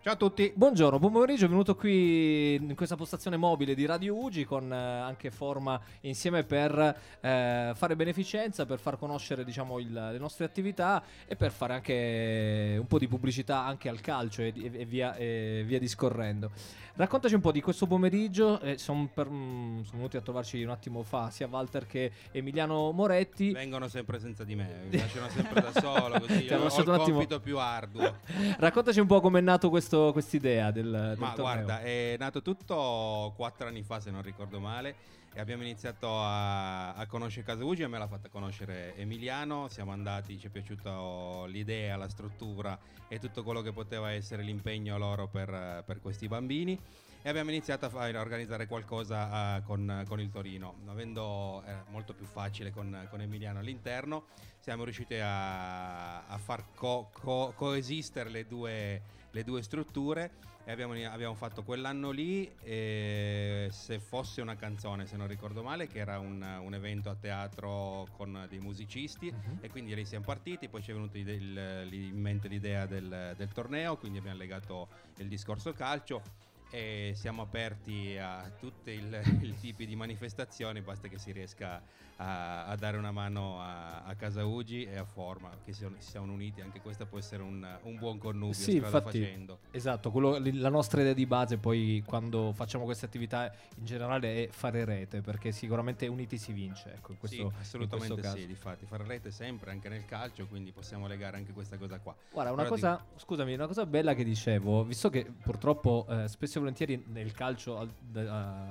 Ciao 0.05 0.13
a 0.13 0.17
tutti. 0.17 0.53
Buongiorno, 0.55 0.99
buon 0.99 1.13
pomeriggio, 1.13 1.47
venuto 1.47 1.75
qui 1.75 2.53
in 2.53 2.75
questa 2.75 2.95
postazione 2.95 3.37
mobile 3.37 3.73
di 3.73 3.87
Radio 3.87 4.15
Ugi 4.15 4.45
con 4.45 4.71
eh, 4.71 4.75
anche 4.75 5.31
forma 5.31 5.81
insieme 6.01 6.43
per 6.43 6.77
eh, 7.21 7.71
fare 7.73 7.95
beneficenza, 7.95 8.67
per 8.67 8.77
far 8.77 8.99
conoscere 8.99 9.43
diciamo, 9.43 9.79
il- 9.79 9.91
le 9.91 10.19
nostre 10.19 10.45
attività 10.45 11.01
e 11.25 11.35
per 11.35 11.51
fare 11.51 11.73
anche 11.73 12.75
un 12.79 12.85
po' 12.85 12.99
di 12.99 13.07
pubblicità 13.07 13.65
anche 13.65 13.89
al 13.89 13.99
calcio 14.01 14.43
e, 14.43 14.53
e- 14.55 14.71
e 14.81 14.85
via, 14.85 15.15
e 15.15 15.63
via 15.65 15.79
discorrendo. 15.79 16.51
Raccontaci 16.97 17.33
un 17.33 17.41
po' 17.41 17.51
di 17.51 17.59
questo 17.61 17.87
pomeriggio, 17.87 18.59
eh, 18.61 18.77
sono 18.77 19.09
venuti 19.15 20.17
a 20.17 20.21
trovarci 20.21 20.61
un 20.63 20.69
attimo 20.69 21.01
fa 21.01 21.29
sia 21.31 21.47
Walter 21.49 21.87
che 21.87 22.11
Emiliano 22.31 22.91
Moretti. 22.91 23.51
Vengono 23.51 23.87
sempre 23.89 24.19
senza 24.19 24.43
di 24.43 24.53
me, 24.55 24.85
mi 24.89 24.97
lasciano 24.99 25.27
sempre 25.29 25.61
da 25.61 25.71
solo, 25.73 26.19
così 26.21 26.45
Ti 26.45 26.53
ho 26.53 26.63
lasciato 26.63 26.91
il 26.91 26.95
un 26.95 27.01
attimo- 27.01 27.15
compito 27.17 27.39
più 27.41 27.57
arduo. 27.57 28.17
Raccontaci 28.59 28.99
un 28.99 29.07
po' 29.07 29.19
com'è 29.19 29.41
nato 29.41 29.69
questo, 29.69 29.93
quest'idea 30.11 30.71
del, 30.71 30.89
del 30.89 31.15
Ma 31.17 31.33
torneo. 31.33 31.43
guarda, 31.43 31.81
è 31.81 32.15
nato 32.17 32.41
tutto 32.41 33.33
quattro 33.35 33.67
anni 33.67 33.83
fa, 33.83 33.99
se 33.99 34.11
non 34.11 34.21
ricordo 34.21 34.59
male, 34.59 34.95
e 35.33 35.39
abbiamo 35.39 35.63
iniziato 35.63 36.07
a, 36.19 36.93
a 36.93 37.05
conoscere 37.07 37.45
Casa 37.45 37.63
Ugi, 37.63 37.83
a 37.83 37.89
me 37.89 37.97
l'ha 37.97 38.07
fatta 38.07 38.29
conoscere 38.29 38.95
Emiliano, 38.95 39.67
siamo 39.67 39.91
andati, 39.91 40.39
ci 40.39 40.47
è 40.47 40.49
piaciuta 40.49 41.45
l'idea, 41.47 41.97
la 41.97 42.07
struttura 42.07 42.77
e 43.07 43.19
tutto 43.19 43.43
quello 43.43 43.61
che 43.61 43.71
poteva 43.73 44.11
essere 44.11 44.43
l'impegno 44.43 44.97
loro 44.97 45.27
per, 45.27 45.83
per 45.85 45.99
questi 45.99 46.27
bambini. 46.27 46.79
E 47.21 47.29
abbiamo 47.29 47.49
iniziato 47.49 47.87
a, 47.87 47.89
fa- 47.89 48.03
a 48.03 48.19
organizzare 48.19 48.67
qualcosa 48.67 49.57
eh, 49.57 49.63
con, 49.63 50.03
con 50.07 50.19
il 50.19 50.29
Torino, 50.29 50.75
avendo 50.85 51.63
eh, 51.65 51.73
molto 51.89 52.13
più 52.13 52.27
facile 52.27 52.71
con, 52.71 53.07
con 53.09 53.19
Emiliano 53.19 53.57
all'interno, 53.57 54.25
siamo 54.59 54.83
riusciti 54.83 55.15
a, 55.15 56.27
a 56.27 56.37
far 56.37 56.65
co- 56.75 57.09
co- 57.11 57.51
coesistere 57.55 58.29
le 58.29 58.45
due, 58.45 59.01
le 59.35 59.43
due 59.43 59.61
strutture 59.61 60.31
e 60.63 60.71
abbiamo, 60.71 60.93
abbiamo 60.93 61.35
fatto 61.35 61.61
quell'anno 61.61 62.09
lì 62.11 62.49
eh, 62.63 63.67
se 63.69 63.99
fosse 63.99 64.39
una 64.41 64.55
canzone 64.55 65.05
se 65.05 65.17
non 65.17 65.27
ricordo 65.27 65.61
male 65.61 65.87
che 65.87 65.99
era 65.99 66.19
un, 66.19 66.41
un 66.41 66.73
evento 66.73 67.09
a 67.09 67.15
teatro 67.15 68.07
con 68.13 68.45
dei 68.47 68.59
musicisti 68.59 69.29
Mhm. 69.31 69.57
e 69.59 69.69
quindi 69.69 69.93
lì 69.93 70.05
siamo 70.05 70.23
partiti 70.23 70.69
poi 70.69 70.81
ci 70.81 70.91
è 70.91 70.93
venuta 70.93 71.17
in 71.17 72.17
mente 72.19 72.47
l'idea 72.47 72.85
del, 72.85 73.33
del 73.35 73.51
torneo 73.51 73.97
quindi 73.97 74.17
abbiamo 74.19 74.37
legato 74.37 74.87
il 75.17 75.27
discorso 75.27 75.73
calcio 75.73 76.23
e 76.69 77.11
siamo 77.15 77.41
aperti 77.43 78.17
a 78.17 78.51
tutti 78.57 78.91
il- 78.91 79.21
i 79.41 79.55
tipi 79.55 79.85
di 79.85 79.95
manifestazioni 79.95 80.81
basta 80.81 81.07
che 81.07 81.17
si 81.17 81.31
riesca 81.31 81.83
a, 82.17 82.65
a 82.65 82.75
dare 82.75 82.97
una 82.97 83.11
mano 83.11 83.61
a, 83.61 84.03
a 84.03 84.15
Casa 84.15 84.45
Ugi 84.45 84.83
e 84.85 84.95
a 84.97 85.05
Forma 85.05 85.59
che 85.63 85.73
si, 85.73 85.85
si 85.99 86.09
siano 86.09 86.31
uniti 86.33 86.61
anche 86.61 86.81
questo 86.81 87.07
può 87.07 87.17
essere 87.17 87.43
un, 87.43 87.79
un 87.83 87.97
buon 87.97 88.17
connubio 88.17 88.53
Sì, 88.63 88.75
infatti, 88.75 89.19
facendo 89.21 89.59
Esatto, 89.71 90.09
quello- 90.09 90.37
la 90.39 90.69
nostra 90.69 91.01
idea 91.01 91.11
di 91.13 91.25
base 91.25 91.57
poi 91.57 92.01
quando 92.05 92.53
facciamo 92.53 92.85
queste 92.85 93.05
attività 93.05 93.53
in 93.75 93.83
generale 93.83 94.45
è 94.45 94.49
fare 94.51 94.85
rete 94.85 95.19
perché 95.21 95.51
sicuramente 95.51 96.07
uniti 96.07 96.37
si 96.37 96.53
vince. 96.53 96.93
Ecco, 96.93 97.11
in 97.11 97.17
questo, 97.17 97.41
sì, 97.41 97.41
in 97.41 97.57
assolutamente 97.59 97.89
questo 97.89 98.15
caso. 98.17 98.37
sì, 98.37 98.45
difatti 98.47 98.85
fare 98.85 99.03
rete 99.05 99.31
sempre 99.31 99.71
anche 99.71 99.89
nel 99.89 100.05
calcio, 100.05 100.47
quindi 100.47 100.71
possiamo 100.71 101.07
legare 101.07 101.35
anche 101.35 101.51
questa 101.51 101.77
cosa 101.77 101.99
qua. 101.99 102.15
Guarda, 102.29 102.51
una 102.51 102.63
Però 102.63 102.69
cosa, 102.69 103.05
scusami, 103.15 103.53
una 103.53 103.65
cosa 103.67 103.85
bella 103.85 104.13
che 104.13 104.25
dicevo, 104.25 104.83
visto 104.83 105.09
che 105.09 105.25
purtroppo 105.41 106.05
eh, 106.09 106.27
spesso 106.27 106.54
e 106.57 106.61
volentieri 106.61 107.03
nel 107.07 107.31
calcio, 107.31 107.81
eh, 108.13 108.19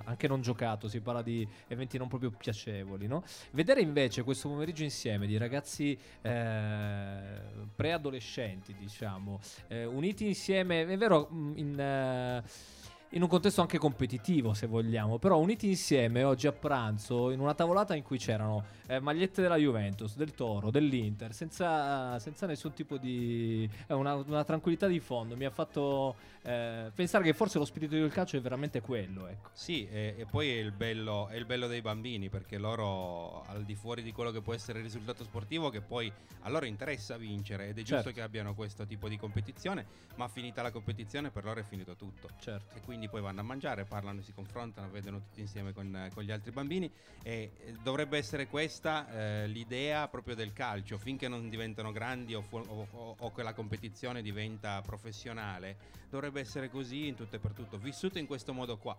anche 0.04 0.28
non 0.28 0.40
giocato, 0.40 0.88
si 0.88 1.00
parla 1.00 1.22
di 1.22 1.46
eventi 1.68 1.98
non 1.98 2.08
proprio 2.08 2.30
piacevoli, 2.30 3.06
no? 3.06 3.22
Vedere 3.52 3.80
invece 3.80 4.22
questo 4.22 4.48
pomeriggio 4.48 4.82
insieme 4.82 5.26
di 5.26 5.36
ragazzi 5.36 5.98
eh, 6.22 7.40
preadolescenti, 7.74 8.74
diciamo, 8.78 9.40
eh, 9.68 9.84
uniti 9.84 10.26
insieme, 10.26 10.86
è 10.86 10.96
vero, 10.96 11.28
mh, 11.30 11.52
in... 11.56 11.80
eh, 11.80 12.83
in 13.14 13.22
un 13.22 13.28
contesto 13.28 13.60
anche 13.60 13.78
competitivo, 13.78 14.54
se 14.54 14.66
vogliamo, 14.66 15.18
però 15.18 15.38
uniti 15.38 15.68
insieme 15.68 16.24
oggi 16.24 16.48
a 16.48 16.52
pranzo 16.52 17.30
in 17.30 17.38
una 17.38 17.54
tavolata 17.54 17.94
in 17.94 18.02
cui 18.02 18.18
c'erano 18.18 18.64
eh, 18.86 18.98
magliette 18.98 19.40
della 19.40 19.56
Juventus, 19.56 20.16
del 20.16 20.32
Toro, 20.32 20.70
dell'Inter, 20.70 21.32
senza, 21.32 22.18
senza 22.18 22.46
nessun 22.46 22.72
tipo 22.72 22.96
di. 22.96 23.68
è 23.86 23.92
una, 23.92 24.14
una 24.14 24.44
tranquillità 24.44 24.86
di 24.88 24.98
fondo. 24.98 25.36
Mi 25.36 25.44
ha 25.44 25.50
fatto 25.50 26.16
eh, 26.42 26.90
pensare 26.94 27.24
che 27.24 27.32
forse 27.32 27.58
lo 27.58 27.64
spirito 27.64 27.94
del 27.94 28.10
calcio 28.10 28.36
è 28.36 28.40
veramente 28.40 28.80
quello. 28.80 29.26
Ecco. 29.28 29.50
Sì, 29.52 29.88
e, 29.88 30.16
e 30.18 30.26
poi 30.26 30.50
è 30.50 30.58
il, 30.58 30.72
bello, 30.72 31.28
è 31.28 31.36
il 31.36 31.46
bello 31.46 31.66
dei 31.66 31.80
bambini, 31.80 32.28
perché 32.28 32.58
loro, 32.58 33.44
al 33.46 33.64
di 33.64 33.74
fuori 33.74 34.02
di 34.02 34.12
quello 34.12 34.30
che 34.30 34.42
può 34.42 34.52
essere 34.52 34.78
il 34.78 34.84
risultato 34.84 35.24
sportivo, 35.24 35.70
che 35.70 35.80
poi 35.80 36.12
a 36.42 36.50
loro 36.50 36.66
interessa 36.66 37.16
vincere, 37.16 37.68
ed 37.68 37.78
è 37.78 37.82
giusto 37.82 37.94
Certo. 37.94 38.10
che 38.10 38.22
abbiano 38.22 38.54
questo 38.54 38.84
tipo 38.86 39.08
di 39.08 39.16
competizione, 39.16 39.86
ma 40.16 40.28
finita 40.28 40.60
la 40.62 40.70
competizione 40.70 41.30
per 41.30 41.44
loro 41.44 41.60
è 41.60 41.62
finito 41.62 41.94
tutto. 41.94 42.28
Certo. 42.38 42.76
E 42.76 42.80
quindi 42.82 43.03
poi 43.08 43.20
vanno 43.20 43.40
a 43.40 43.42
mangiare, 43.44 43.84
parlano, 43.84 44.20
si 44.22 44.32
confrontano, 44.32 44.88
vedono 44.90 45.18
tutti 45.18 45.40
insieme 45.40 45.72
con, 45.72 46.10
con 46.14 46.22
gli 46.22 46.30
altri 46.30 46.50
bambini 46.50 46.90
e 47.22 47.52
eh, 47.64 47.74
dovrebbe 47.82 48.18
essere 48.18 48.46
questa 48.46 49.08
eh, 49.10 49.46
l'idea 49.46 50.08
proprio 50.08 50.34
del 50.34 50.52
calcio, 50.52 50.98
finché 50.98 51.28
non 51.28 51.48
diventano 51.48 51.92
grandi 51.92 52.34
o, 52.34 52.42
fu- 52.42 52.56
o- 52.56 52.86
o- 52.90 53.16
o 53.18 53.32
che 53.32 53.42
la 53.42 53.52
competizione 53.54 54.22
diventa 54.22 54.80
professionale, 54.82 55.76
dovrebbe 56.10 56.40
essere 56.40 56.70
così 56.70 57.06
in 57.08 57.14
tutto 57.14 57.36
e 57.36 57.38
per 57.38 57.52
tutto, 57.52 57.78
vissuto 57.78 58.18
in 58.18 58.26
questo 58.26 58.52
modo 58.52 58.76
qua, 58.76 58.96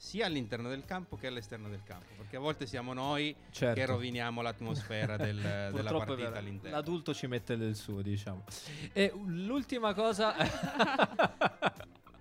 sia 0.00 0.26
all'interno 0.26 0.68
del 0.68 0.84
campo 0.84 1.16
che 1.16 1.26
all'esterno 1.26 1.68
del 1.68 1.82
campo, 1.84 2.06
perché 2.16 2.36
a 2.36 2.40
volte 2.40 2.66
siamo 2.66 2.92
noi 2.92 3.34
Certo. 3.50 3.74
che 3.80 3.84
roviniamo 3.84 4.42
l'atmosfera 4.42 5.16
del- 5.16 5.34
della 5.74 5.90
partita 5.90 6.14
vero, 6.14 6.36
all'interno. 6.36 6.76
L'adulto 6.76 7.12
ci 7.12 7.26
mette 7.26 7.56
del 7.56 7.74
suo, 7.74 8.00
diciamo. 8.00 8.44
E 8.92 9.12
l'ultima 9.26 9.94
cosa. 9.94 10.36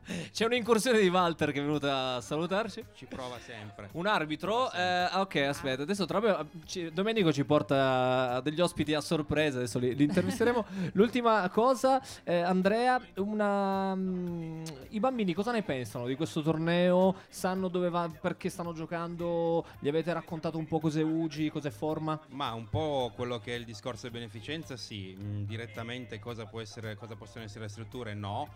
C'è 0.32 0.46
un'incursione 0.46 1.00
di 1.00 1.08
Walter 1.10 1.52
che 1.52 1.60
è 1.60 1.62
venuta 1.64 2.16
a 2.16 2.22
salutarci. 2.22 2.84
Ci 2.94 3.06
prova 3.06 3.38
sempre. 3.40 3.90
Un 3.94 4.06
arbitro, 4.08 4.70
Sì. 4.72 4.78
eh, 4.78 5.06
ok, 5.14 5.36
aspetta, 5.48 5.82
adesso 5.84 6.06
tra 6.06 6.20
l'altro, 6.20 6.48
ci- 6.66 6.92
Domenico 6.94 7.32
ci 7.34 7.44
porta 7.46 8.40
degli 8.42 8.62
ospiti 8.62 8.94
a 8.94 9.02
sorpresa, 9.02 9.58
adesso 9.58 9.80
li, 9.80 9.96
li 9.96 10.04
intervisteremo. 10.06 10.66
L'ultima 10.94 11.48
cosa, 11.50 12.02
eh, 12.24 12.40
Andrea, 12.42 13.00
una, 13.16 13.94
mm, 13.96 14.64
i 14.90 15.00
bambini 15.00 15.34
cosa 15.34 15.52
ne 15.52 15.64
pensano 15.64 16.06
di 16.08 16.16
questo 16.16 16.42
torneo? 16.42 17.16
Sanno 17.30 17.68
dove 17.68 17.90
va, 17.90 18.10
perché 18.22 18.50
stanno 18.50 18.74
giocando? 18.74 19.66
Gli 19.80 19.88
avete 19.90 20.14
raccontato 20.14 20.58
un 20.58 20.68
po' 20.68 20.80
cos'è 20.80 21.02
Ugi, 21.02 21.50
cos'è 21.50 21.70
Forma? 21.70 22.20
Ma 22.30 22.54
un 22.54 22.70
po' 22.70 23.12
quello 23.16 23.40
che 23.40 23.54
è 23.54 23.58
il 23.58 23.66
discorso 23.66 24.08
di 24.08 24.14
beneficenza, 24.14 24.78
sì, 24.78 25.14
mh, 25.16 25.46
direttamente 25.46 26.20
cosa, 26.20 26.46
può 26.46 26.62
essere, 26.62 26.96
cosa 26.96 27.16
possono 27.16 27.44
essere 27.44 27.66
le 27.66 27.70
strutture, 27.70 28.14
no, 28.14 28.48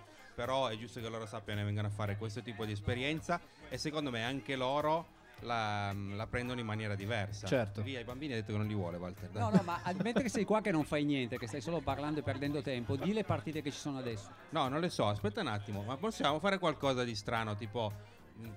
però 0.42 0.70
è 0.70 0.76
giusto 0.76 1.00
che 1.00 1.08
loro 1.08 1.28
sappiano 1.28 1.62
e 1.62 1.64
vengano 1.64 1.90
a 1.90 1.92
fare 1.92 2.18
questo 2.18 2.42
tipo 2.42 2.66
di 2.66 2.72
esperienza 2.72 3.40
e 3.70 3.78
secondo 3.78 4.10
me 4.10 4.24
anche 4.24 4.56
loro 4.56 5.06
la, 5.42 5.94
la 5.94 6.26
prendono 6.26 6.60
in 6.60 6.66
maniera 6.66 6.96
diversa. 6.96 7.46
Certo. 7.46 7.84
Via, 7.84 8.00
i 8.00 8.04
bambini 8.04 8.34
ha 8.34 8.38
detto 8.38 8.52
che 8.52 8.58
non 8.58 8.66
li 8.66 8.74
vuole 8.74 8.98
Walter. 8.98 9.30
dai. 9.30 9.40
No, 9.40 9.50
no, 9.52 9.62
ma 9.64 9.80
mentre 10.02 10.28
sei 10.30 10.44
qua 10.44 10.60
che 10.62 10.72
non 10.72 10.84
fai 10.84 11.06
niente, 11.06 11.38
che 11.38 11.46
stai 11.46 11.62
solo 11.62 11.80
parlando 11.80 12.22
e 12.22 12.24
perdendo 12.24 12.64
tempo, 12.64 12.96
di 12.96 13.14
le 13.14 13.24
partite 13.24 13.62
che 13.62 13.70
ci 13.70 13.78
sono 13.78 14.00
adesso. 14.00 14.32
No, 14.50 14.68
non 14.68 14.80
le 14.80 14.90
so, 14.90 15.08
aspetta 15.08 15.42
un 15.42 15.48
attimo, 15.48 15.84
ma 15.84 15.96
possiamo 15.98 16.40
fare 16.40 16.58
qualcosa 16.58 17.04
di 17.04 17.14
strano, 17.14 17.56
tipo 17.56 17.94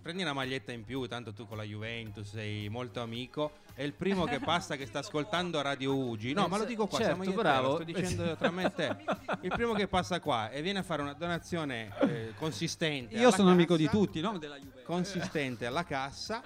prendi 0.03 0.23
una 0.23 0.33
maglietta 0.33 0.73
in 0.73 0.85
più, 0.85 1.07
tanto 1.07 1.33
tu 1.33 1.47
con 1.47 1.57
la 1.57 1.63
Juventus 1.63 2.29
sei 2.31 2.69
molto 2.69 3.01
amico 3.01 3.53
e 3.75 3.85
il 3.85 3.93
primo 3.93 4.25
che 4.25 4.39
passa 4.41 4.77
che 4.77 4.87
sta 4.87 5.01
ascoltando 5.01 5.61
Radio 5.63 5.97
Ugi, 5.97 6.33
no, 6.33 6.47
Eh, 6.47 6.49
ma 6.49 6.57
lo 6.57 6.63
se- 6.63 6.69
dico 6.69 6.87
qua, 6.87 6.99
certo, 6.99 7.15
siamo 7.15 7.25
io 7.25 7.31
e 7.31 7.35
te, 7.35 7.41
bravo. 7.43 7.69
lo 7.69 7.75
sto 7.75 7.85
dicendo 7.85 8.37
tra 8.37 8.51
me 8.51 8.65
e 8.65 8.71
te. 8.75 8.97
Il 9.43 9.51
primo 9.51 9.73
che 9.73 9.89
passa 9.89 10.21
qua 10.21 10.51
e 10.51 10.63
viene 10.63 10.79
a 10.81 10.83
fare 10.83 11.03
una 11.03 11.13
donazione 11.15 11.91
eh, 12.03 12.35
consistente 12.37 13.17
Io 13.17 13.31
sono 13.31 13.51
amico 13.51 13.77
di 13.77 13.85
cassa, 13.85 13.97
tutti, 13.97 14.21
no? 14.21 14.39
Consistente 14.85 15.67
alla 15.67 15.85
cassa. 15.85 16.43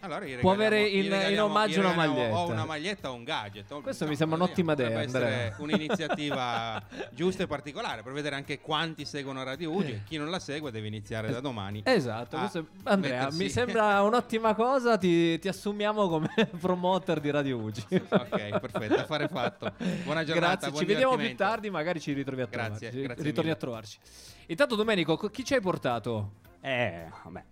Allora 0.00 0.24
Può 0.40 0.52
avere 0.52 0.86
in- 0.86 1.10
in 1.30 1.40
omaggio 1.40 1.80
una 1.80 1.94
maglietta. 1.94 2.36
O 2.38 2.48
una 2.50 2.64
maglietta 2.64 3.10
o 3.10 3.14
un 3.14 3.24
gadget. 3.24 3.70
o- 3.72 3.80
Questo 3.80 4.04
no, 4.04 4.10
mi 4.10 4.16
sembra 4.16 4.36
un'ottima 4.36 4.72
idea, 4.74 5.04
Potrebbe 5.04 5.54
un'iniziativa 5.58 6.80
giusta 7.10 7.42
e 7.42 7.46
particolare 7.46 8.02
per 8.02 8.12
vedere 8.12 8.36
anche 8.36 8.60
quanti 8.60 9.04
seguono 9.04 9.42
Radio 9.42 9.72
Ugi 9.72 9.92
e 9.92 10.00
chi 10.04 10.16
non 10.16 10.30
la 10.30 10.38
segue 10.38 10.70
deve 10.70 10.86
iniziare 10.86 11.30
da 11.32 11.40
domani. 11.40 11.82
Esatto, 11.84 12.36
è- 12.36 12.62
Andrea, 12.84 13.16
mettersi- 13.24 13.42
mi 13.42 13.48
sembra 13.48 14.02
un'ottima 14.06 14.54
cosa, 14.54 14.96
ti, 14.96 15.38
ti 15.38 15.48
assumiamo 15.48 16.08
come 16.08 16.28
promoter 16.60 17.18
di 17.20 17.30
Radio 17.30 17.58
Ugi. 17.58 17.84
ok, 17.90 18.58
perfetto, 18.60 18.94
affare 18.94 19.28
fatto. 19.28 19.72
Buona 20.04 20.22
giornata, 20.24 20.50
Grazie, 20.50 20.70
buon 20.70 20.82
ci 20.82 20.86
vediamo 20.88 21.16
più 21.16 21.34
tardi, 21.34 21.70
magari 21.70 22.00
ci 22.00 22.12
ritrovi 22.12 22.42
a 22.42 22.46
Grazie, 22.46 22.90
trovarci. 22.90 23.02
grazie 23.02 23.24
ritorni 23.24 23.48
mille. 23.50 23.52
a 23.52 23.56
trovarci. 23.60 23.98
Intanto 24.46 24.74
Domenico, 24.76 25.16
co- 25.16 25.28
chi 25.30 25.44
ci 25.44 25.54
hai 25.54 25.60
portato? 25.60 26.32
Eh, 26.60 27.06
vabbè. 27.24 27.42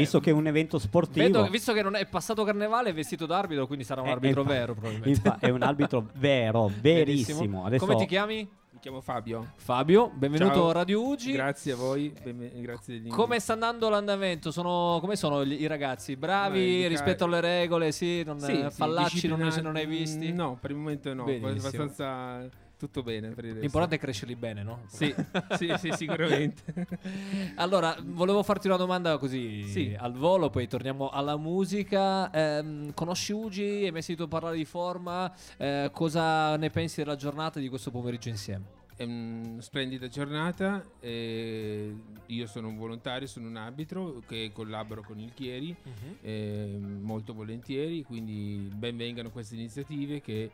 Visto 0.00 0.20
che 0.20 0.30
è 0.30 0.32
un 0.32 0.46
evento 0.46 0.78
sportivo, 0.78 1.24
Vedo, 1.26 1.46
visto 1.48 1.72
che 1.74 1.82
non 1.82 1.94
è 1.96 2.06
passato 2.06 2.44
carnevale 2.44 2.90
è 2.90 2.94
vestito 2.94 3.26
d'arbitro, 3.26 3.66
quindi 3.66 3.84
sarà 3.84 4.00
un 4.00 4.08
Eh, 4.08 4.12
arbitro 4.12 4.40
infa- 4.40 4.52
vero 4.52 4.72
probabilmente. 4.72 5.08
infa- 5.10 5.38
è 5.38 5.50
un 5.50 5.62
arbitro 5.62 6.08
vero, 6.16 6.70
verissimo. 6.80 7.66
Adesso 7.66 7.84
Come 7.84 7.98
ti 7.98 8.06
chiami? 8.06 8.48
Mi 8.70 8.78
chiamo 8.80 9.02
Fabio. 9.02 9.52
Fabio, 9.56 10.10
benvenuto 10.14 10.54
Ciao. 10.54 10.68
a 10.70 10.72
Radio 10.72 11.06
Ugi. 11.06 11.32
Grazie 11.32 11.72
a 11.72 11.76
voi, 11.76 12.10
benve- 12.22 12.52
grazie 12.62 13.00
degli 13.00 13.10
Come 13.10 13.38
sta 13.38 13.52
andando 13.52 13.90
l'andamento? 13.90 14.50
Sono, 14.50 14.96
come 15.00 15.14
sono 15.14 15.44
gli- 15.44 15.60
i 15.60 15.66
ragazzi? 15.66 16.16
Bravi 16.16 16.80
Beh, 16.80 16.88
rispetto 16.88 17.24
alle 17.24 17.40
regole? 17.42 17.92
Sì, 17.92 18.22
non, 18.24 18.40
Sì, 18.40 18.60
eh, 18.60 18.70
sì, 18.70 18.76
fallacci 18.76 19.28
non, 19.28 19.40
non 19.62 19.76
hai 19.76 19.86
visti? 19.86 20.32
No, 20.32 20.56
per 20.58 20.70
il 20.70 20.76
momento 20.78 21.12
no. 21.12 21.24
Benissimo. 21.24 21.50
Abbastanza 21.68 22.48
tutto 22.82 23.04
bene 23.04 23.28
per 23.28 23.44
il 23.44 23.50
resto. 23.50 23.60
L'importante 23.60 23.94
è 23.94 23.98
crescerli 24.00 24.34
bene, 24.34 24.64
no? 24.64 24.80
Sì, 24.88 25.14
sì, 25.56 25.72
sì, 25.78 25.92
sicuramente. 25.92 26.62
Allora, 27.56 27.96
volevo 28.02 28.42
farti 28.42 28.66
una 28.66 28.76
domanda 28.76 29.18
così 29.18 29.66
Sì. 29.68 29.96
al 29.96 30.12
volo, 30.14 30.50
poi 30.50 30.66
torniamo 30.66 31.10
alla 31.10 31.36
musica. 31.36 32.30
Ehm, 32.32 32.92
conosci 32.94 33.32
Ugi? 33.32 33.84
Hai 33.84 33.90
mai 33.92 34.02
sentito 34.02 34.26
parlare 34.26 34.56
di 34.56 34.64
forma? 34.64 35.32
Eh, 35.56 35.90
cosa 35.92 36.56
ne 36.56 36.70
pensi 36.70 36.96
della 37.02 37.14
giornata 37.16 37.60
di 37.60 37.68
questo 37.68 37.90
pomeriggio 37.92 38.28
insieme? 38.30 38.80
È 38.96 39.04
una 39.04 39.60
splendida 39.62 40.08
giornata. 40.08 40.84
eh, 41.00 41.94
io 42.26 42.46
sono 42.46 42.68
un 42.68 42.76
volontario, 42.76 43.26
sono 43.26 43.46
un 43.48 43.56
arbitro 43.56 44.22
che 44.26 44.50
collaboro 44.52 45.02
con 45.02 45.18
il 45.20 45.32
Chieri 45.34 45.74
eh, 46.22 46.78
molto 46.80 47.32
volentieri. 47.32 48.02
Quindi 48.02 48.68
ben 48.74 48.96
vengano 48.96 49.30
queste 49.30 49.54
iniziative 49.54 50.20
che 50.20 50.50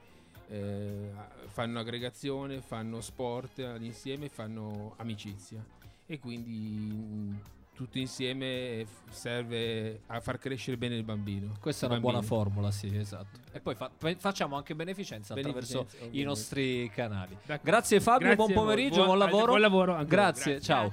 eh, 0.48 1.10
fanno 1.48 1.78
aggregazione, 1.78 2.60
fanno 2.60 3.00
sport 3.00 3.58
all'insieme, 3.60 4.28
fanno 4.28 4.94
amicizia. 4.96 5.64
E 6.06 6.18
quindi 6.18 6.52
mh, 6.52 7.40
tutto 7.74 7.98
insieme 7.98 8.86
serve 9.10 10.00
a 10.06 10.20
far 10.20 10.38
crescere 10.38 10.76
bene 10.76 10.96
il 10.96 11.04
bambino. 11.04 11.54
Questa 11.60 11.84
è 11.84 11.88
il 11.88 11.92
una 11.92 12.00
buona 12.00 12.18
bambino. 12.20 12.40
formula, 12.42 12.70
sì, 12.70 12.96
esatto. 12.96 13.38
E 13.52 13.60
poi 13.60 13.74
fa- 13.74 13.90
facciamo 14.16 14.56
anche 14.56 14.74
beneficenza, 14.74 15.34
attraverso 15.34 15.78
Beneficenza, 15.84 16.04
i 16.04 16.08
ovviamente. 16.08 16.28
nostri 16.28 16.90
canali. 16.94 17.36
D'accordo. 17.44 17.70
Grazie 17.70 18.00
Fabio, 18.00 18.26
Grazie 18.28 18.36
buon 18.44 18.52
pomeriggio, 18.64 18.94
Buon- 19.04 19.06
buon 19.06 19.18
lavoro. 19.18 19.46
buon 19.46 19.60
lavoro. 19.60 20.04
Grazie, 20.06 20.52
Grazie. 20.54 20.60
ciao. 20.60 20.92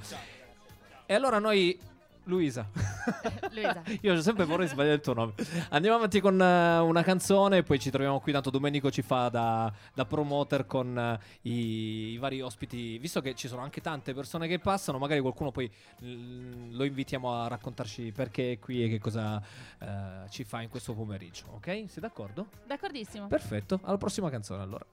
E 1.08 1.14
allora 1.14 1.40
noi 1.40 1.80
Luisa. 2.26 2.68
Luisa. 3.52 3.84
Io 4.02 4.22
sempre 4.22 4.46
vorrei 4.46 4.68
sbagliare 4.68 4.96
il 4.96 5.02
tuo 5.02 5.14
nome. 5.14 5.34
Andiamo 5.70 5.98
avanti 5.98 6.20
con 6.20 6.40
eh, 6.40 6.80
una 6.80 7.04
canzone, 7.04 7.64
poi 7.64 7.80
ci 7.80 7.90
troviamo 7.90 8.20
qui. 8.20 8.32
Tanto 8.32 8.50
Domenico 8.50 8.90
ci 8.92 9.02
fa 9.02 9.30
da, 9.30 9.72
da 9.94 10.06
promoter 10.06 10.66
con 10.66 10.98
eh, 10.98 11.20
i, 11.44 12.12
i 12.14 12.18
vari 12.18 12.42
ospiti. 12.42 12.98
Visto 12.98 13.22
che 13.22 13.36
ci 13.36 13.48
sono 13.48 13.62
anche 13.62 13.82
tante 13.82 14.14
persone 14.14 14.48
che 14.48 14.60
passano, 14.60 14.98
magari 14.98 15.22
qualcuno 15.22 15.52
poi 15.52 15.70
mm, 16.04 16.76
lo 16.76 16.84
invitiamo 16.84 17.42
a 17.42 17.48
raccontarci 17.48 18.12
perché 18.12 18.54
è 18.54 18.60
qui 18.60 18.84
e 18.84 18.90
che 18.90 19.00
cosa 19.00 19.42
eh, 19.80 20.30
ci 20.30 20.44
fa 20.44 20.62
in 20.62 20.70
questo 20.70 20.94
pomeriggio. 20.94 21.46
Ok? 21.52 21.66
Sei 21.66 22.02
d'accordo? 22.02 22.48
D'accordissimo. 22.66 23.28
Perfetto. 23.28 23.80
Alla 23.84 23.98
prossima 23.98 24.30
canzone 24.30 24.62
allora. 24.62 24.86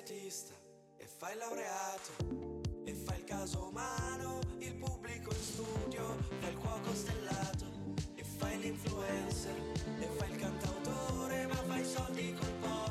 L'estetista 0.00 0.54
e 0.96 1.06
fai 1.06 1.36
laureato 1.36 2.62
e 2.84 2.94
fai 2.94 3.18
il 3.18 3.24
caso 3.24 3.68
umano, 3.68 4.40
il 4.58 4.74
pubblico 4.76 5.30
in 5.30 5.40
studio, 5.40 6.16
fai 6.40 6.50
il 6.50 6.56
cuoco 6.56 6.94
stellato 6.94 7.66
e 8.14 8.24
fai 8.24 8.58
l'influencer 8.58 9.54
e 9.98 10.06
fai 10.16 10.30
il 10.30 10.36
cantautore, 10.36 11.46
ma 11.46 11.56
fai 11.56 11.84
soldi 11.84 12.34
col 12.34 12.52
poker. 12.60 12.89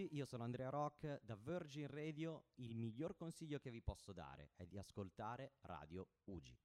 Tutti, 0.00 0.16
io 0.16 0.24
sono 0.24 0.44
Andrea 0.44 0.70
Rock 0.70 1.20
da 1.22 1.36
Virgin 1.36 1.86
Radio. 1.88 2.44
Il 2.56 2.74
miglior 2.74 3.14
consiglio 3.16 3.58
che 3.58 3.70
vi 3.70 3.82
posso 3.82 4.12
dare 4.12 4.52
è 4.56 4.64
di 4.66 4.78
ascoltare 4.78 5.54
Radio 5.62 6.08
Ugi. 6.24 6.56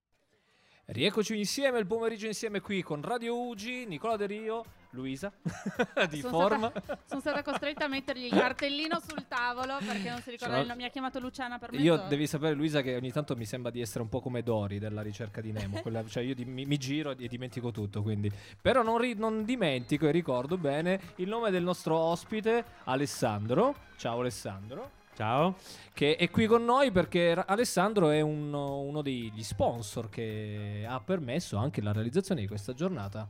Rieccoci 0.87 1.35
insieme, 1.35 1.79
il 1.79 1.87
pomeriggio 1.87 2.27
insieme 2.27 2.61
qui 2.61 2.83
con 2.83 3.01
Radio 3.01 3.47
Ugi, 3.47 3.87
Nicola 3.87 4.17
De 4.17 4.27
Rio, 4.27 4.63
Luisa 4.91 5.33
di 6.11 6.19
Sono 6.19 6.31
forma. 6.39 6.69
Stata, 6.69 6.99
sono 7.07 7.19
stata 7.21 7.41
costretta 7.41 7.85
a 7.85 7.87
mettergli 7.87 8.25
il 8.25 8.29
cartellino 8.29 8.99
sul 8.99 9.25
tavolo 9.27 9.77
perché 9.79 10.11
non 10.11 10.21
si 10.21 10.29
ricorda 10.29 10.53
Sono- 10.53 10.61
il 10.61 10.67
nome. 10.67 10.81
Mi 10.81 10.85
ha 10.85 10.91
chiamato 10.91 11.19
Luciana 11.19 11.57
per 11.57 11.73
Io 11.73 11.93
mezz'ora. 11.93 12.07
devi 12.07 12.27
sapere, 12.27 12.53
Luisa, 12.53 12.81
che 12.83 12.95
ogni 12.95 13.11
tanto 13.11 13.35
mi 13.35 13.45
sembra 13.45 13.71
di 13.71 13.81
essere 13.81 14.03
un 14.03 14.09
po' 14.09 14.21
come 14.21 14.43
Dory 14.43 14.77
della 14.77 15.01
ricerca 15.01 15.41
di 15.41 15.51
Nemo. 15.51 15.81
quella- 15.81 16.05
cioè, 16.05 16.21
io 16.21 16.35
di- 16.35 16.45
mi, 16.45 16.65
mi 16.65 16.77
giro 16.77 17.17
e 17.17 17.27
dimentico 17.27 17.71
tutto. 17.71 18.03
Quindi. 18.03 18.31
Però 18.61 18.83
non, 18.83 18.99
ri- 18.99 19.15
non 19.15 19.43
dimentico 19.43 20.07
e 20.07 20.11
ricordo 20.11 20.55
bene 20.55 21.01
il 21.15 21.27
nome 21.27 21.49
del 21.49 21.63
nostro 21.63 21.95
ospite, 21.97 22.63
Alessandro. 22.83 23.75
Ciao, 23.97 24.19
Alessandro. 24.19 24.91
Ciao. 25.15 25.56
Che 25.93 26.15
è 26.17 26.30
qui 26.30 26.45
con 26.45 26.65
noi 26.65 26.91
perché 26.91 27.32
Alessandro 27.32 28.10
è 28.10 28.19
un- 28.19 28.54
uno 28.54 29.01
degli 29.01 29.43
sponsor 29.43 30.10
che 30.10 30.86
ha 30.88 30.99
permesso 30.99 31.56
anche 31.58 31.82
la 31.82 31.93
realizzazione 31.93 32.41
di 32.41 32.47
questa 32.47 32.73
giornata. 32.73 33.28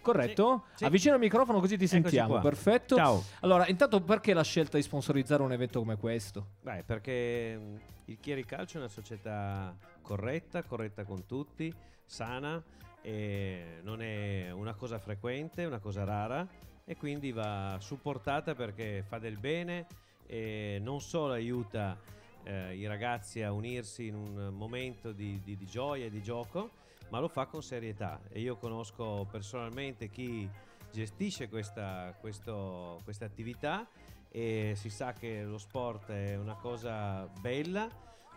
Corretto? 0.00 0.64
Sì, 0.70 0.76
sì. 0.78 0.84
Avvicina 0.84 1.14
il 1.14 1.20
microfono 1.20 1.60
così 1.60 1.76
ti 1.76 1.86
sentiamo. 1.86 2.38
Perfetto. 2.40 2.96
Ciao. 2.96 3.22
Allora, 3.40 3.66
intanto 3.66 4.00
perché 4.00 4.32
la 4.32 4.42
scelta 4.42 4.78
di 4.78 4.82
sponsorizzare 4.82 5.42
un 5.42 5.52
evento 5.52 5.80
come 5.80 5.96
questo? 5.96 6.52
Beh, 6.62 6.82
perché 6.86 7.56
mh, 7.58 7.80
il 8.06 8.18
Chieri 8.20 8.44
Calcio 8.46 8.78
è 8.78 8.80
una 8.80 8.88
società 8.88 9.76
corretta, 10.00 10.62
corretta 10.62 11.04
con 11.04 11.26
tutti, 11.26 11.70
sana, 12.06 12.62
e 13.02 13.80
non 13.82 14.00
è 14.00 14.50
una 14.50 14.72
cosa 14.72 14.98
frequente, 14.98 15.66
una 15.66 15.78
cosa 15.78 16.04
rara 16.04 16.46
e 16.86 16.96
quindi 16.96 17.32
va 17.32 17.76
supportata 17.80 18.54
perché 18.54 19.04
fa 19.06 19.18
del 19.18 19.36
bene 19.36 19.86
e 20.28 20.78
non 20.80 21.00
solo 21.00 21.32
aiuta 21.32 21.98
eh, 22.44 22.76
i 22.76 22.86
ragazzi 22.86 23.42
a 23.42 23.50
unirsi 23.50 24.06
in 24.06 24.14
un 24.14 24.54
momento 24.54 25.12
di, 25.12 25.40
di- 25.42 25.56
di 25.56 25.66
gioia 25.66 26.04
e 26.04 26.10
di 26.10 26.22
gioco, 26.22 26.70
ma 27.08 27.18
lo 27.18 27.28
fa 27.28 27.46
con 27.46 27.62
serietà. 27.62 28.20
E 28.30 28.40
io 28.40 28.56
conosco 28.56 29.26
personalmente 29.30 30.08
chi 30.08 30.48
gestisce 30.92 31.48
questa, 31.48 32.14
questo- 32.20 33.00
questa 33.04 33.24
attività 33.24 33.86
e 34.30 34.74
si 34.76 34.90
sa 34.90 35.12
che 35.14 35.42
lo 35.42 35.58
sport 35.58 36.10
è 36.10 36.36
una 36.36 36.54
cosa 36.56 37.26
bella, 37.40 37.88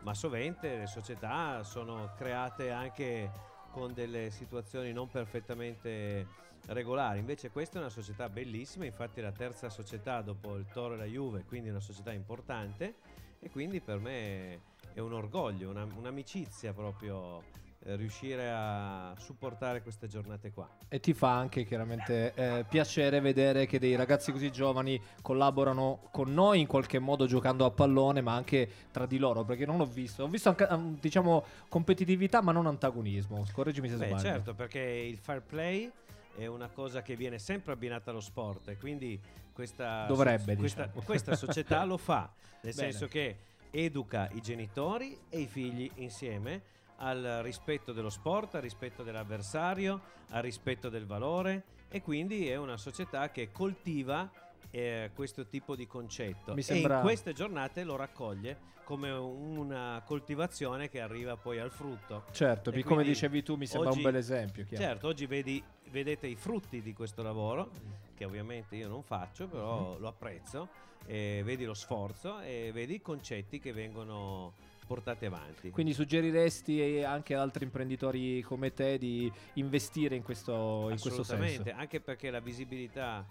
ma 0.01 0.13
sovente 0.13 0.77
le 0.77 0.87
società 0.87 1.63
sono 1.63 2.13
create 2.15 2.71
anche 2.71 3.29
con 3.71 3.93
delle 3.93 4.31
situazioni 4.31 4.91
non 4.93 5.09
perfettamente 5.09 6.27
regolari. 6.67 7.19
Invece 7.19 7.49
questa 7.49 7.77
è 7.77 7.81
una 7.81 7.89
società 7.89 8.29
bellissima, 8.29 8.85
infatti 8.85 9.19
è 9.19 9.23
la 9.23 9.31
terza 9.31 9.69
società 9.69 10.21
dopo 10.21 10.55
il 10.55 10.65
Toro 10.71 10.93
e 10.93 10.97
la 10.97 11.05
Juve, 11.05 11.43
quindi 11.45 11.69
una 11.69 11.79
società 11.79 12.11
importante 12.11 12.95
e 13.39 13.49
quindi 13.49 13.79
per 13.81 13.99
me 13.99 14.59
è 14.93 14.99
un 14.99 15.13
orgoglio, 15.13 15.69
una- 15.69 15.87
un'amicizia 15.95 16.73
proprio 16.73 17.43
eh, 17.83 17.95
riuscire 17.95 18.51
a 18.53 19.15
supportare 19.17 19.81
queste 19.81 20.07
giornate 20.07 20.51
qua. 20.51 20.69
E 20.87 20.99
ti 20.99 21.13
fa 21.13 21.35
anche 21.35 21.63
chiaramente 21.63 22.31
eh, 22.35 22.63
piacere 22.69 23.19
vedere 23.21 23.65
che 23.65 23.79
dei 23.79 23.95
ragazzi 23.95 24.31
così 24.31 24.51
giovani 24.51 25.01
collaborano 25.23 26.01
con 26.11 26.31
noi 26.31 26.59
in 26.59 26.67
qualche 26.67 26.99
modo 26.99 27.25
giocando 27.25 27.65
a 27.65 27.71
pallone, 27.71 28.21
ma 28.21 28.35
anche 28.35 28.69
tra 28.91 29.07
di 29.07 29.17
loro, 29.17 29.43
perché 29.43 29.65
non 29.65 29.79
ho 29.79 29.85
visto, 29.85 30.23
ho 30.23 30.27
visto 30.27 30.49
anche 30.49 30.67
um, 30.69 30.99
diciamo 30.99 31.43
competitività, 31.69 32.43
ma 32.43 32.51
non 32.51 32.67
antagonismo. 32.67 33.45
Correggimi 33.51 33.89
se 33.89 33.95
Beh, 33.95 34.05
sbaglio. 34.05 34.21
certo, 34.21 34.53
perché 34.53 34.79
il 34.79 35.17
fair 35.17 35.41
play 35.41 35.91
è 36.35 36.45
una 36.45 36.69
cosa 36.69 37.01
che 37.01 37.15
viene 37.15 37.39
sempre 37.39 37.73
abbinata 37.73 38.11
allo 38.11 38.19
sport 38.19 38.69
e 38.69 38.77
quindi 38.77 39.19
questa, 39.53 40.05
Dovrebbe, 40.05 40.55
questa, 40.55 40.85
diciamo. 40.85 41.05
questa 41.05 41.35
società 41.35 41.83
lo 41.83 41.97
fa, 41.97 42.31
nel 42.61 42.73
Bene. 42.73 42.91
senso 42.91 43.07
che 43.07 43.37
educa 43.71 44.29
i 44.33 44.41
genitori 44.41 45.17
e 45.29 45.39
i 45.39 45.47
figli 45.47 45.89
insieme 45.95 46.61
al 46.97 47.39
rispetto 47.41 47.93
dello 47.93 48.09
sport, 48.09 48.55
al 48.55 48.61
rispetto 48.61 49.03
dell'avversario, 49.03 50.01
al 50.29 50.41
rispetto 50.41 50.89
del 50.89 51.05
valore 51.05 51.63
e 51.89 52.01
quindi 52.01 52.47
è 52.47 52.55
una 52.55 52.77
società 52.77 53.31
che 53.31 53.51
coltiva 53.51 54.29
eh, 54.69 55.11
questo 55.13 55.45
tipo 55.47 55.75
di 55.75 55.87
concetto 55.87 56.53
Mi 56.53 56.59
e 56.59 56.63
sembra- 56.63 56.97
in 56.97 57.01
queste 57.01 57.33
giornate 57.33 57.83
lo 57.83 57.95
raccoglie 57.95 58.69
come 58.83 59.09
una 59.11 60.01
coltivazione 60.05 60.89
che 60.89 60.99
arriva 60.99 61.37
poi 61.37 61.59
al 61.59 61.71
frutto. 61.71 62.25
Certo, 62.31 62.71
E 62.71 62.83
come 62.83 63.03
dicevi 63.03 63.41
tu, 63.41 63.55
mi 63.55 63.65
sembra 63.65 63.89
un 63.89 63.95
oggi- 63.95 64.03
bel 64.03 64.15
esempio, 64.15 64.65
chiaro. 64.65 64.83
Certo, 64.83 65.07
oggi 65.07 65.25
vedi- 65.27 65.63
vedete 65.91 66.27
i 66.27 66.35
frutti 66.35 66.81
di 66.81 66.91
questo 66.93 67.21
lavoro, 67.23 67.71
che 68.15 68.25
ovviamente 68.25 68.75
io 68.75 68.89
non 68.89 69.01
faccio, 69.03 69.47
però 69.47 69.93
Mhm. 69.93 69.99
lo 70.01 70.07
apprezzo, 70.09 70.67
e 71.05 71.41
vedi 71.45 71.63
lo 71.63 71.73
sforzo 71.73 72.41
e 72.41 72.71
vedi 72.73 72.95
i 72.95 73.01
concetti 73.01 73.59
che 73.59 73.71
vengono 73.71 74.53
portati 74.85 75.25
avanti. 75.25 75.69
Quindi 75.69 75.93
suggeriresti 75.93 77.01
anche 77.01 77.33
ad 77.33 77.39
altri 77.39 77.63
imprenditori 77.63 78.41
come 78.41 78.73
te 78.73 78.97
di 78.97 79.31
investire 79.53 80.15
in 80.15 80.23
questo, 80.23 80.81
in 80.91 80.99
questo 80.99 81.21
Assolutamente, 81.21 81.63
senso? 81.63 81.79
anche 81.79 82.01
perché 82.01 82.29
la 82.29 82.41
visibilità 82.41 83.25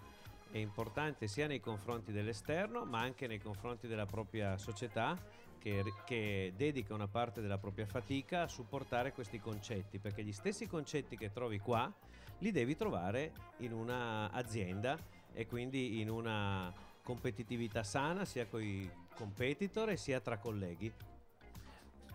è 0.51 0.57
importante 0.57 1.27
sia 1.27 1.47
nei 1.47 1.59
confronti 1.59 2.11
dell'esterno, 2.11 2.85
ma 2.85 2.99
anche 2.99 3.27
nei 3.27 3.39
confronti 3.39 3.87
della 3.87 4.05
propria 4.05 4.57
società 4.57 5.17
che, 5.57 5.83
che 6.05 6.53
dedica 6.55 6.93
una 6.93 7.07
parte 7.07 7.41
della 7.41 7.57
propria 7.57 7.85
fatica 7.85 8.43
a 8.43 8.47
supportare 8.47 9.13
questi 9.13 9.39
concetti, 9.39 9.99
perché 9.99 10.23
gli 10.23 10.33
stessi 10.33 10.67
concetti 10.67 11.15
che 11.15 11.31
trovi 11.31 11.59
qua 11.59 11.91
li 12.39 12.51
devi 12.51 12.75
trovare 12.75 13.31
in 13.57 13.71
una 13.71 14.31
azienda 14.31 14.97
e 15.33 15.45
quindi 15.45 16.01
in 16.01 16.09
una 16.09 16.73
competitività 17.03 17.83
sana 17.83 18.25
sia 18.25 18.45
con 18.47 18.61
i 18.61 18.89
competitor 19.15 19.95
sia 19.97 20.19
tra 20.19 20.37
colleghi. 20.37 20.91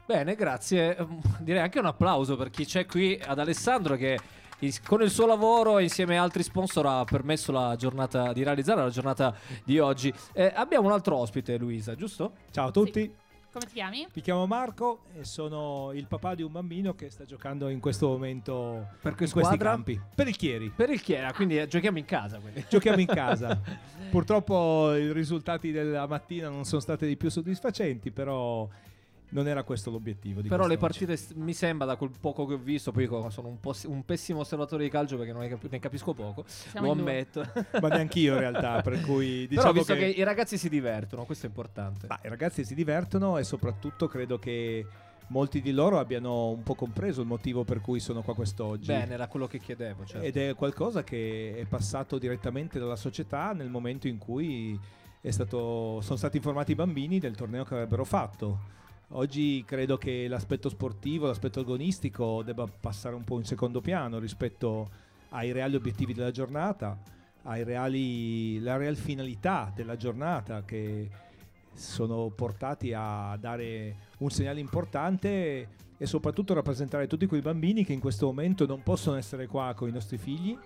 Bene, 0.04 0.34
grazie. 0.34 0.96
Direi 1.40 1.62
anche 1.62 1.78
un 1.78 1.86
applauso 1.86 2.36
per 2.36 2.50
chi 2.50 2.64
c'è 2.64 2.86
qui 2.86 3.20
ad 3.20 3.38
Alessandro 3.38 3.96
che 3.96 4.18
con 4.86 5.02
il 5.02 5.10
suo 5.10 5.26
lavoro 5.26 5.78
e 5.78 5.84
insieme 5.84 6.18
a 6.18 6.22
altri 6.22 6.42
sponsor 6.42 6.86
ha 6.86 7.04
permesso 7.04 7.52
la 7.52 7.76
giornata 7.76 8.32
di 8.32 8.42
realizzare 8.42 8.82
la 8.82 8.90
giornata 8.90 9.34
di 9.64 9.78
oggi. 9.78 10.12
Eh, 10.32 10.52
abbiamo 10.54 10.86
un 10.86 10.92
altro 10.92 11.16
ospite, 11.16 11.56
Luisa, 11.58 11.94
giusto? 11.94 12.32
Ciao 12.50 12.68
a 12.68 12.70
tutti. 12.70 13.12
Come 13.56 13.68
ti 13.68 13.74
chiami? 13.74 14.06
Mi 14.12 14.20
chiamo 14.20 14.46
Marco 14.46 15.04
e 15.18 15.24
sono 15.24 15.90
il 15.94 16.06
papà 16.06 16.34
di 16.34 16.42
un 16.42 16.52
bambino 16.52 16.94
che 16.94 17.08
sta 17.08 17.24
giocando 17.24 17.70
in 17.70 17.80
questo 17.80 18.06
momento 18.06 18.88
Per 19.00 19.14
in 19.18 19.30
questi 19.30 19.56
campi. 19.56 19.98
Per 20.14 20.28
il 20.28 20.36
Chieri. 20.36 20.70
Per 20.76 20.90
il 20.90 21.00
Chiera, 21.00 21.32
quindi 21.32 21.58
eh, 21.58 21.66
giochiamo 21.66 21.96
in 21.96 22.04
casa. 22.04 22.38
quindi. 22.38 22.64
Giochiamo 22.68 23.00
in 23.00 23.06
casa. 23.06 23.58
Purtroppo 24.10 24.94
i 24.94 25.10
risultati 25.10 25.72
della 25.72 26.06
mattina 26.06 26.50
non 26.50 26.64
sono 26.64 26.82
stati 26.82 27.06
dei 27.06 27.16
più 27.16 27.30
soddisfacenti, 27.30 28.10
però 28.10 28.68
non 29.30 29.48
era 29.48 29.62
questo 29.64 29.90
l'obiettivo. 29.90 30.40
Di 30.40 30.48
Però 30.48 30.66
le 30.66 30.76
partite 30.78 31.18
mi 31.34 31.52
sembra 31.52 31.86
da 31.86 31.96
quel 31.96 32.10
poco 32.20 32.46
che 32.46 32.54
ho 32.54 32.58
visto, 32.58 32.92
poi 32.92 33.04
io 33.04 33.30
sono 33.30 33.48
un, 33.48 33.58
po' 33.60 33.72
s- 33.72 33.84
un 33.84 34.04
pessimo 34.04 34.40
osservatore 34.40 34.84
di 34.84 34.90
calcio 34.90 35.16
perché 35.16 35.32
non 35.32 35.42
ne, 35.42 35.48
cap- 35.48 35.68
ne 35.68 35.78
capisco 35.78 36.14
poco, 36.14 36.44
Siamo 36.46 36.86
lo 36.86 36.92
ammetto. 36.92 37.44
Ma 37.80 37.88
neanch'io 37.88 38.34
in 38.34 38.40
realtà, 38.40 38.80
per 38.82 39.00
cui 39.00 39.46
Però 39.48 39.60
diciamo 39.62 39.72
visto 39.72 39.94
che... 39.94 40.00
che 40.12 40.20
i 40.20 40.22
ragazzi 40.22 40.56
si 40.58 40.68
divertono, 40.68 41.24
questo 41.24 41.46
è 41.46 41.48
importante. 41.48 42.06
Ma 42.08 42.18
i 42.22 42.28
ragazzi 42.28 42.64
si 42.64 42.74
divertono 42.74 43.36
e 43.38 43.44
soprattutto 43.44 44.06
credo 44.06 44.38
che 44.38 44.86
molti 45.28 45.60
di 45.60 45.72
loro 45.72 45.98
abbiano 45.98 46.50
un 46.50 46.62
po' 46.62 46.76
compreso 46.76 47.20
il 47.20 47.26
motivo 47.26 47.64
per 47.64 47.80
cui 47.80 47.98
sono 47.98 48.22
qua 48.22 48.34
quest'oggi. 48.34 48.86
Bene, 48.86 49.14
era 49.14 49.26
quello 49.26 49.48
che 49.48 49.58
chiedevo. 49.58 50.04
certo. 50.04 50.24
Ed 50.24 50.36
è 50.36 50.54
qualcosa 50.54 51.02
che 51.02 51.56
è 51.58 51.64
passato 51.64 52.16
direttamente 52.18 52.78
dalla 52.78 52.94
società 52.94 53.52
nel 53.52 53.68
momento 53.68 54.06
in 54.06 54.18
cui 54.18 54.78
è 55.20 55.30
stato- 55.32 56.00
sono 56.00 56.16
stati 56.16 56.36
informati 56.36 56.70
i 56.72 56.74
bambini 56.76 57.18
del 57.18 57.34
torneo 57.34 57.64
che 57.64 57.74
avrebbero 57.74 58.04
fatto. 58.04 58.74
Oggi 59.10 59.62
credo 59.64 59.96
che 59.96 60.26
l'aspetto 60.26 60.68
sportivo, 60.68 61.26
l'aspetto 61.26 61.60
agonistico 61.60 62.42
debba 62.42 62.66
passare 62.66 63.14
un 63.14 63.22
po' 63.22 63.38
in 63.38 63.44
secondo 63.44 63.80
piano 63.80 64.18
rispetto 64.18 64.90
ai 65.30 65.52
reali 65.52 65.76
obiettivi 65.76 66.12
della 66.12 66.32
giornata, 66.32 66.98
ai 67.42 67.62
reali, 67.62 68.58
la 68.58 68.76
real 68.76 68.96
finalità 68.96 69.70
della 69.72 69.96
giornata 69.96 70.64
che 70.64 71.08
sono 71.72 72.30
portati 72.34 72.92
a 72.94 73.36
dare 73.38 73.96
un 74.18 74.30
segnale 74.30 74.58
importante 74.58 75.68
e 75.96 76.06
soprattutto 76.06 76.52
rappresentare 76.54 77.06
tutti 77.06 77.26
quei 77.26 77.40
bambini 77.40 77.84
che 77.84 77.92
in 77.92 78.00
questo 78.00 78.26
momento 78.26 78.66
non 78.66 78.82
possono 78.82 79.16
essere 79.16 79.46
qua 79.46 79.72
con 79.74 79.88
i 79.88 79.92
nostri 79.92 80.18
figli, 80.18 80.58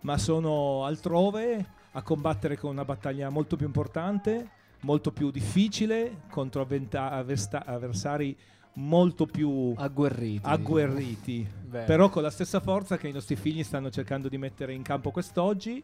ma 0.00 0.16
sono 0.16 0.86
altrove 0.86 1.66
a 1.92 2.02
combattere 2.02 2.56
con 2.56 2.70
una 2.70 2.84
battaglia 2.84 3.28
molto 3.28 3.56
più 3.56 3.66
importante, 3.66 4.48
molto 4.84 5.10
più 5.10 5.30
difficile, 5.30 6.20
contro 6.30 6.60
avventa- 6.60 7.10
avversta- 7.10 7.64
avversari 7.64 8.36
molto 8.74 9.24
più 9.26 9.72
agguerriti. 9.76 10.40
agguerriti. 10.44 11.46
Però 11.86 12.08
con 12.10 12.22
la 12.22 12.30
stessa 12.30 12.60
forza 12.60 12.96
che 12.96 13.08
i 13.08 13.12
nostri 13.12 13.34
figli 13.34 13.64
stanno 13.64 13.90
cercando 13.90 14.28
di 14.28 14.36
mettere 14.38 14.74
in 14.74 14.82
campo 14.82 15.10
quest'oggi, 15.10 15.82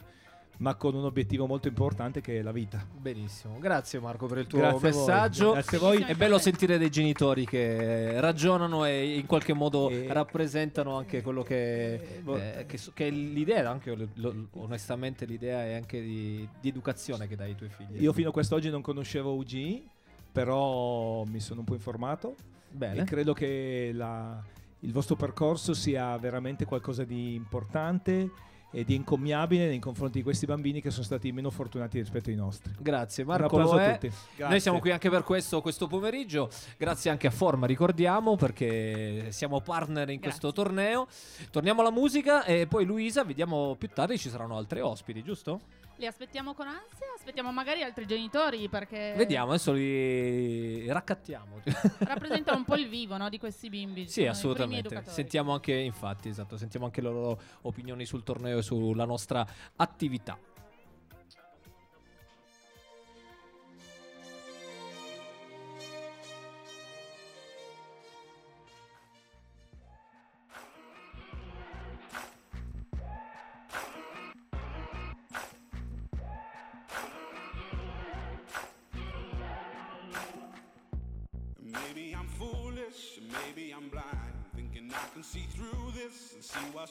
ma 0.60 0.74
con 0.74 0.94
un 0.94 1.04
obiettivo 1.04 1.46
molto 1.46 1.68
importante 1.68 2.20
che 2.20 2.38
è 2.38 2.42
la 2.42 2.52
vita. 2.52 2.86
Benissimo, 2.98 3.58
grazie 3.58 3.98
Marco 3.98 4.26
per 4.26 4.38
il 4.38 4.46
tuo 4.46 4.58
Grazie 4.58 4.76
a 4.88 4.92
voi. 4.92 5.00
messaggio. 5.00 5.52
Grazie 5.52 5.76
a 5.76 5.80
voi. 5.80 6.02
È 6.02 6.14
bello 6.14 6.38
sentire 6.38 6.76
dei 6.76 6.90
genitori 6.90 7.46
che 7.46 8.20
ragionano 8.20 8.84
e 8.84 9.16
in 9.16 9.24
qualche 9.26 9.54
modo 9.54 9.88
E- 9.88 10.06
rappresentano 10.12 10.96
anche 10.96 11.22
quello 11.22 11.42
che, 11.42 11.94
eh, 12.24 12.66
che, 12.66 12.78
che 12.92 13.06
è 13.06 13.10
l'idea, 13.10 13.70
anche 13.70 14.08
lo- 14.14 14.48
onestamente 14.52 15.24
l'idea 15.24 15.64
è 15.64 15.72
anche 15.74 16.00
di, 16.02 16.46
di 16.60 16.68
educazione 16.68 17.26
che 17.26 17.36
dai 17.36 17.48
ai 17.50 17.54
tuoi 17.56 17.70
figli. 17.70 18.02
Io 18.02 18.12
fino 18.12 18.28
a 18.28 18.32
quest'oggi 18.32 18.68
non 18.68 18.82
conoscevo 18.82 19.34
UG, 19.34 19.82
però 20.30 21.24
mi 21.24 21.40
sono 21.40 21.60
un 21.60 21.66
po' 21.66 21.74
informato 21.74 22.34
Bene. 22.70 23.00
e 23.00 23.04
credo 23.04 23.32
che 23.32 23.90
la- 23.94 24.42
il 24.80 24.92
vostro 24.92 25.16
percorso 25.16 25.74
sia 25.74 26.16
veramente 26.18 26.64
qualcosa 26.64 27.04
di 27.04 27.34
importante 27.34 28.30
e 28.70 28.84
di 28.84 28.94
incommiabile 28.94 29.66
nei 29.66 29.78
confronti 29.78 30.18
di 30.18 30.24
questi 30.24 30.46
bambini 30.46 30.80
che 30.80 30.90
sono 30.90 31.04
stati 31.04 31.32
meno 31.32 31.50
fortunati 31.50 31.98
rispetto 31.98 32.30
ai 32.30 32.36
nostri. 32.36 32.72
Grazie 32.78 33.24
Un 33.24 33.30
Marco. 33.30 33.46
applauso 33.46 33.74
lo 33.74 33.80
a 33.80 33.92
tutti. 33.92 34.06
Noi 34.06 34.36
Grazie. 34.36 34.60
siamo 34.60 34.78
qui 34.78 34.90
anche 34.90 35.10
per 35.10 35.24
questo, 35.24 35.60
questo 35.60 35.86
pomeriggio. 35.86 36.48
Grazie 36.76 37.10
anche 37.10 37.26
a 37.26 37.30
Forma, 37.30 37.66
ricordiamo, 37.66 38.36
perché 38.36 39.26
siamo 39.30 39.60
partner 39.60 40.10
in 40.10 40.20
questo 40.20 40.52
torneo. 40.52 41.06
Torniamo 41.50 41.80
alla 41.80 41.90
musica 41.90 42.44
e 42.44 42.66
poi 42.66 42.84
Luisa, 42.84 43.24
vediamo 43.24 43.74
più 43.76 43.88
tardi 43.92 44.18
ci 44.18 44.28
saranno 44.28 44.56
altri 44.56 44.80
ospiti, 44.80 45.22
giusto? 45.22 45.60
Li 46.00 46.06
aspettiamo 46.06 46.54
con 46.54 46.66
ansia, 46.66 47.12
aspettiamo 47.14 47.52
magari 47.52 47.82
altri 47.82 48.06
genitori 48.06 48.70
perché 48.70 49.12
Vediamo, 49.14 49.50
adesso 49.50 49.72
li 49.72 50.90
raccattiamo. 50.90 51.60
rappresentano 51.98 52.56
un 52.56 52.64
po' 52.64 52.76
il 52.76 52.88
vivo 52.88 53.18
no, 53.18 53.28
di 53.28 53.38
questi 53.38 53.68
bimbi. 53.68 54.06
Sì, 54.06 54.20
primi 54.20 54.28
assolutamente. 54.28 55.02
Sentiamo 55.04 55.52
anche, 55.52 55.74
infatti, 55.74 56.30
esatto, 56.30 56.56
sentiamo 56.56 56.86
anche 56.86 57.02
le 57.02 57.10
loro 57.10 57.40
opinioni 57.62 58.06
sul 58.06 58.22
torneo 58.22 58.60
e 58.60 58.62
sulla 58.62 59.04
nostra 59.04 59.46
attività. 59.76 60.38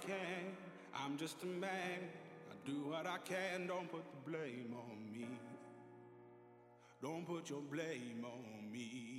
can. 0.00 0.56
I'm 0.94 1.16
just 1.16 1.42
a 1.42 1.46
man. 1.46 2.00
I 2.50 2.54
do 2.68 2.88
what 2.88 3.06
I 3.06 3.18
can. 3.24 3.66
Don't 3.66 3.90
put 3.90 4.02
the 4.10 4.30
blame 4.30 4.74
on 4.74 5.12
me. 5.12 5.26
Don't 7.02 7.26
put 7.26 7.48
your 7.48 7.60
blame 7.60 8.24
on 8.24 8.72
me. 8.72 9.09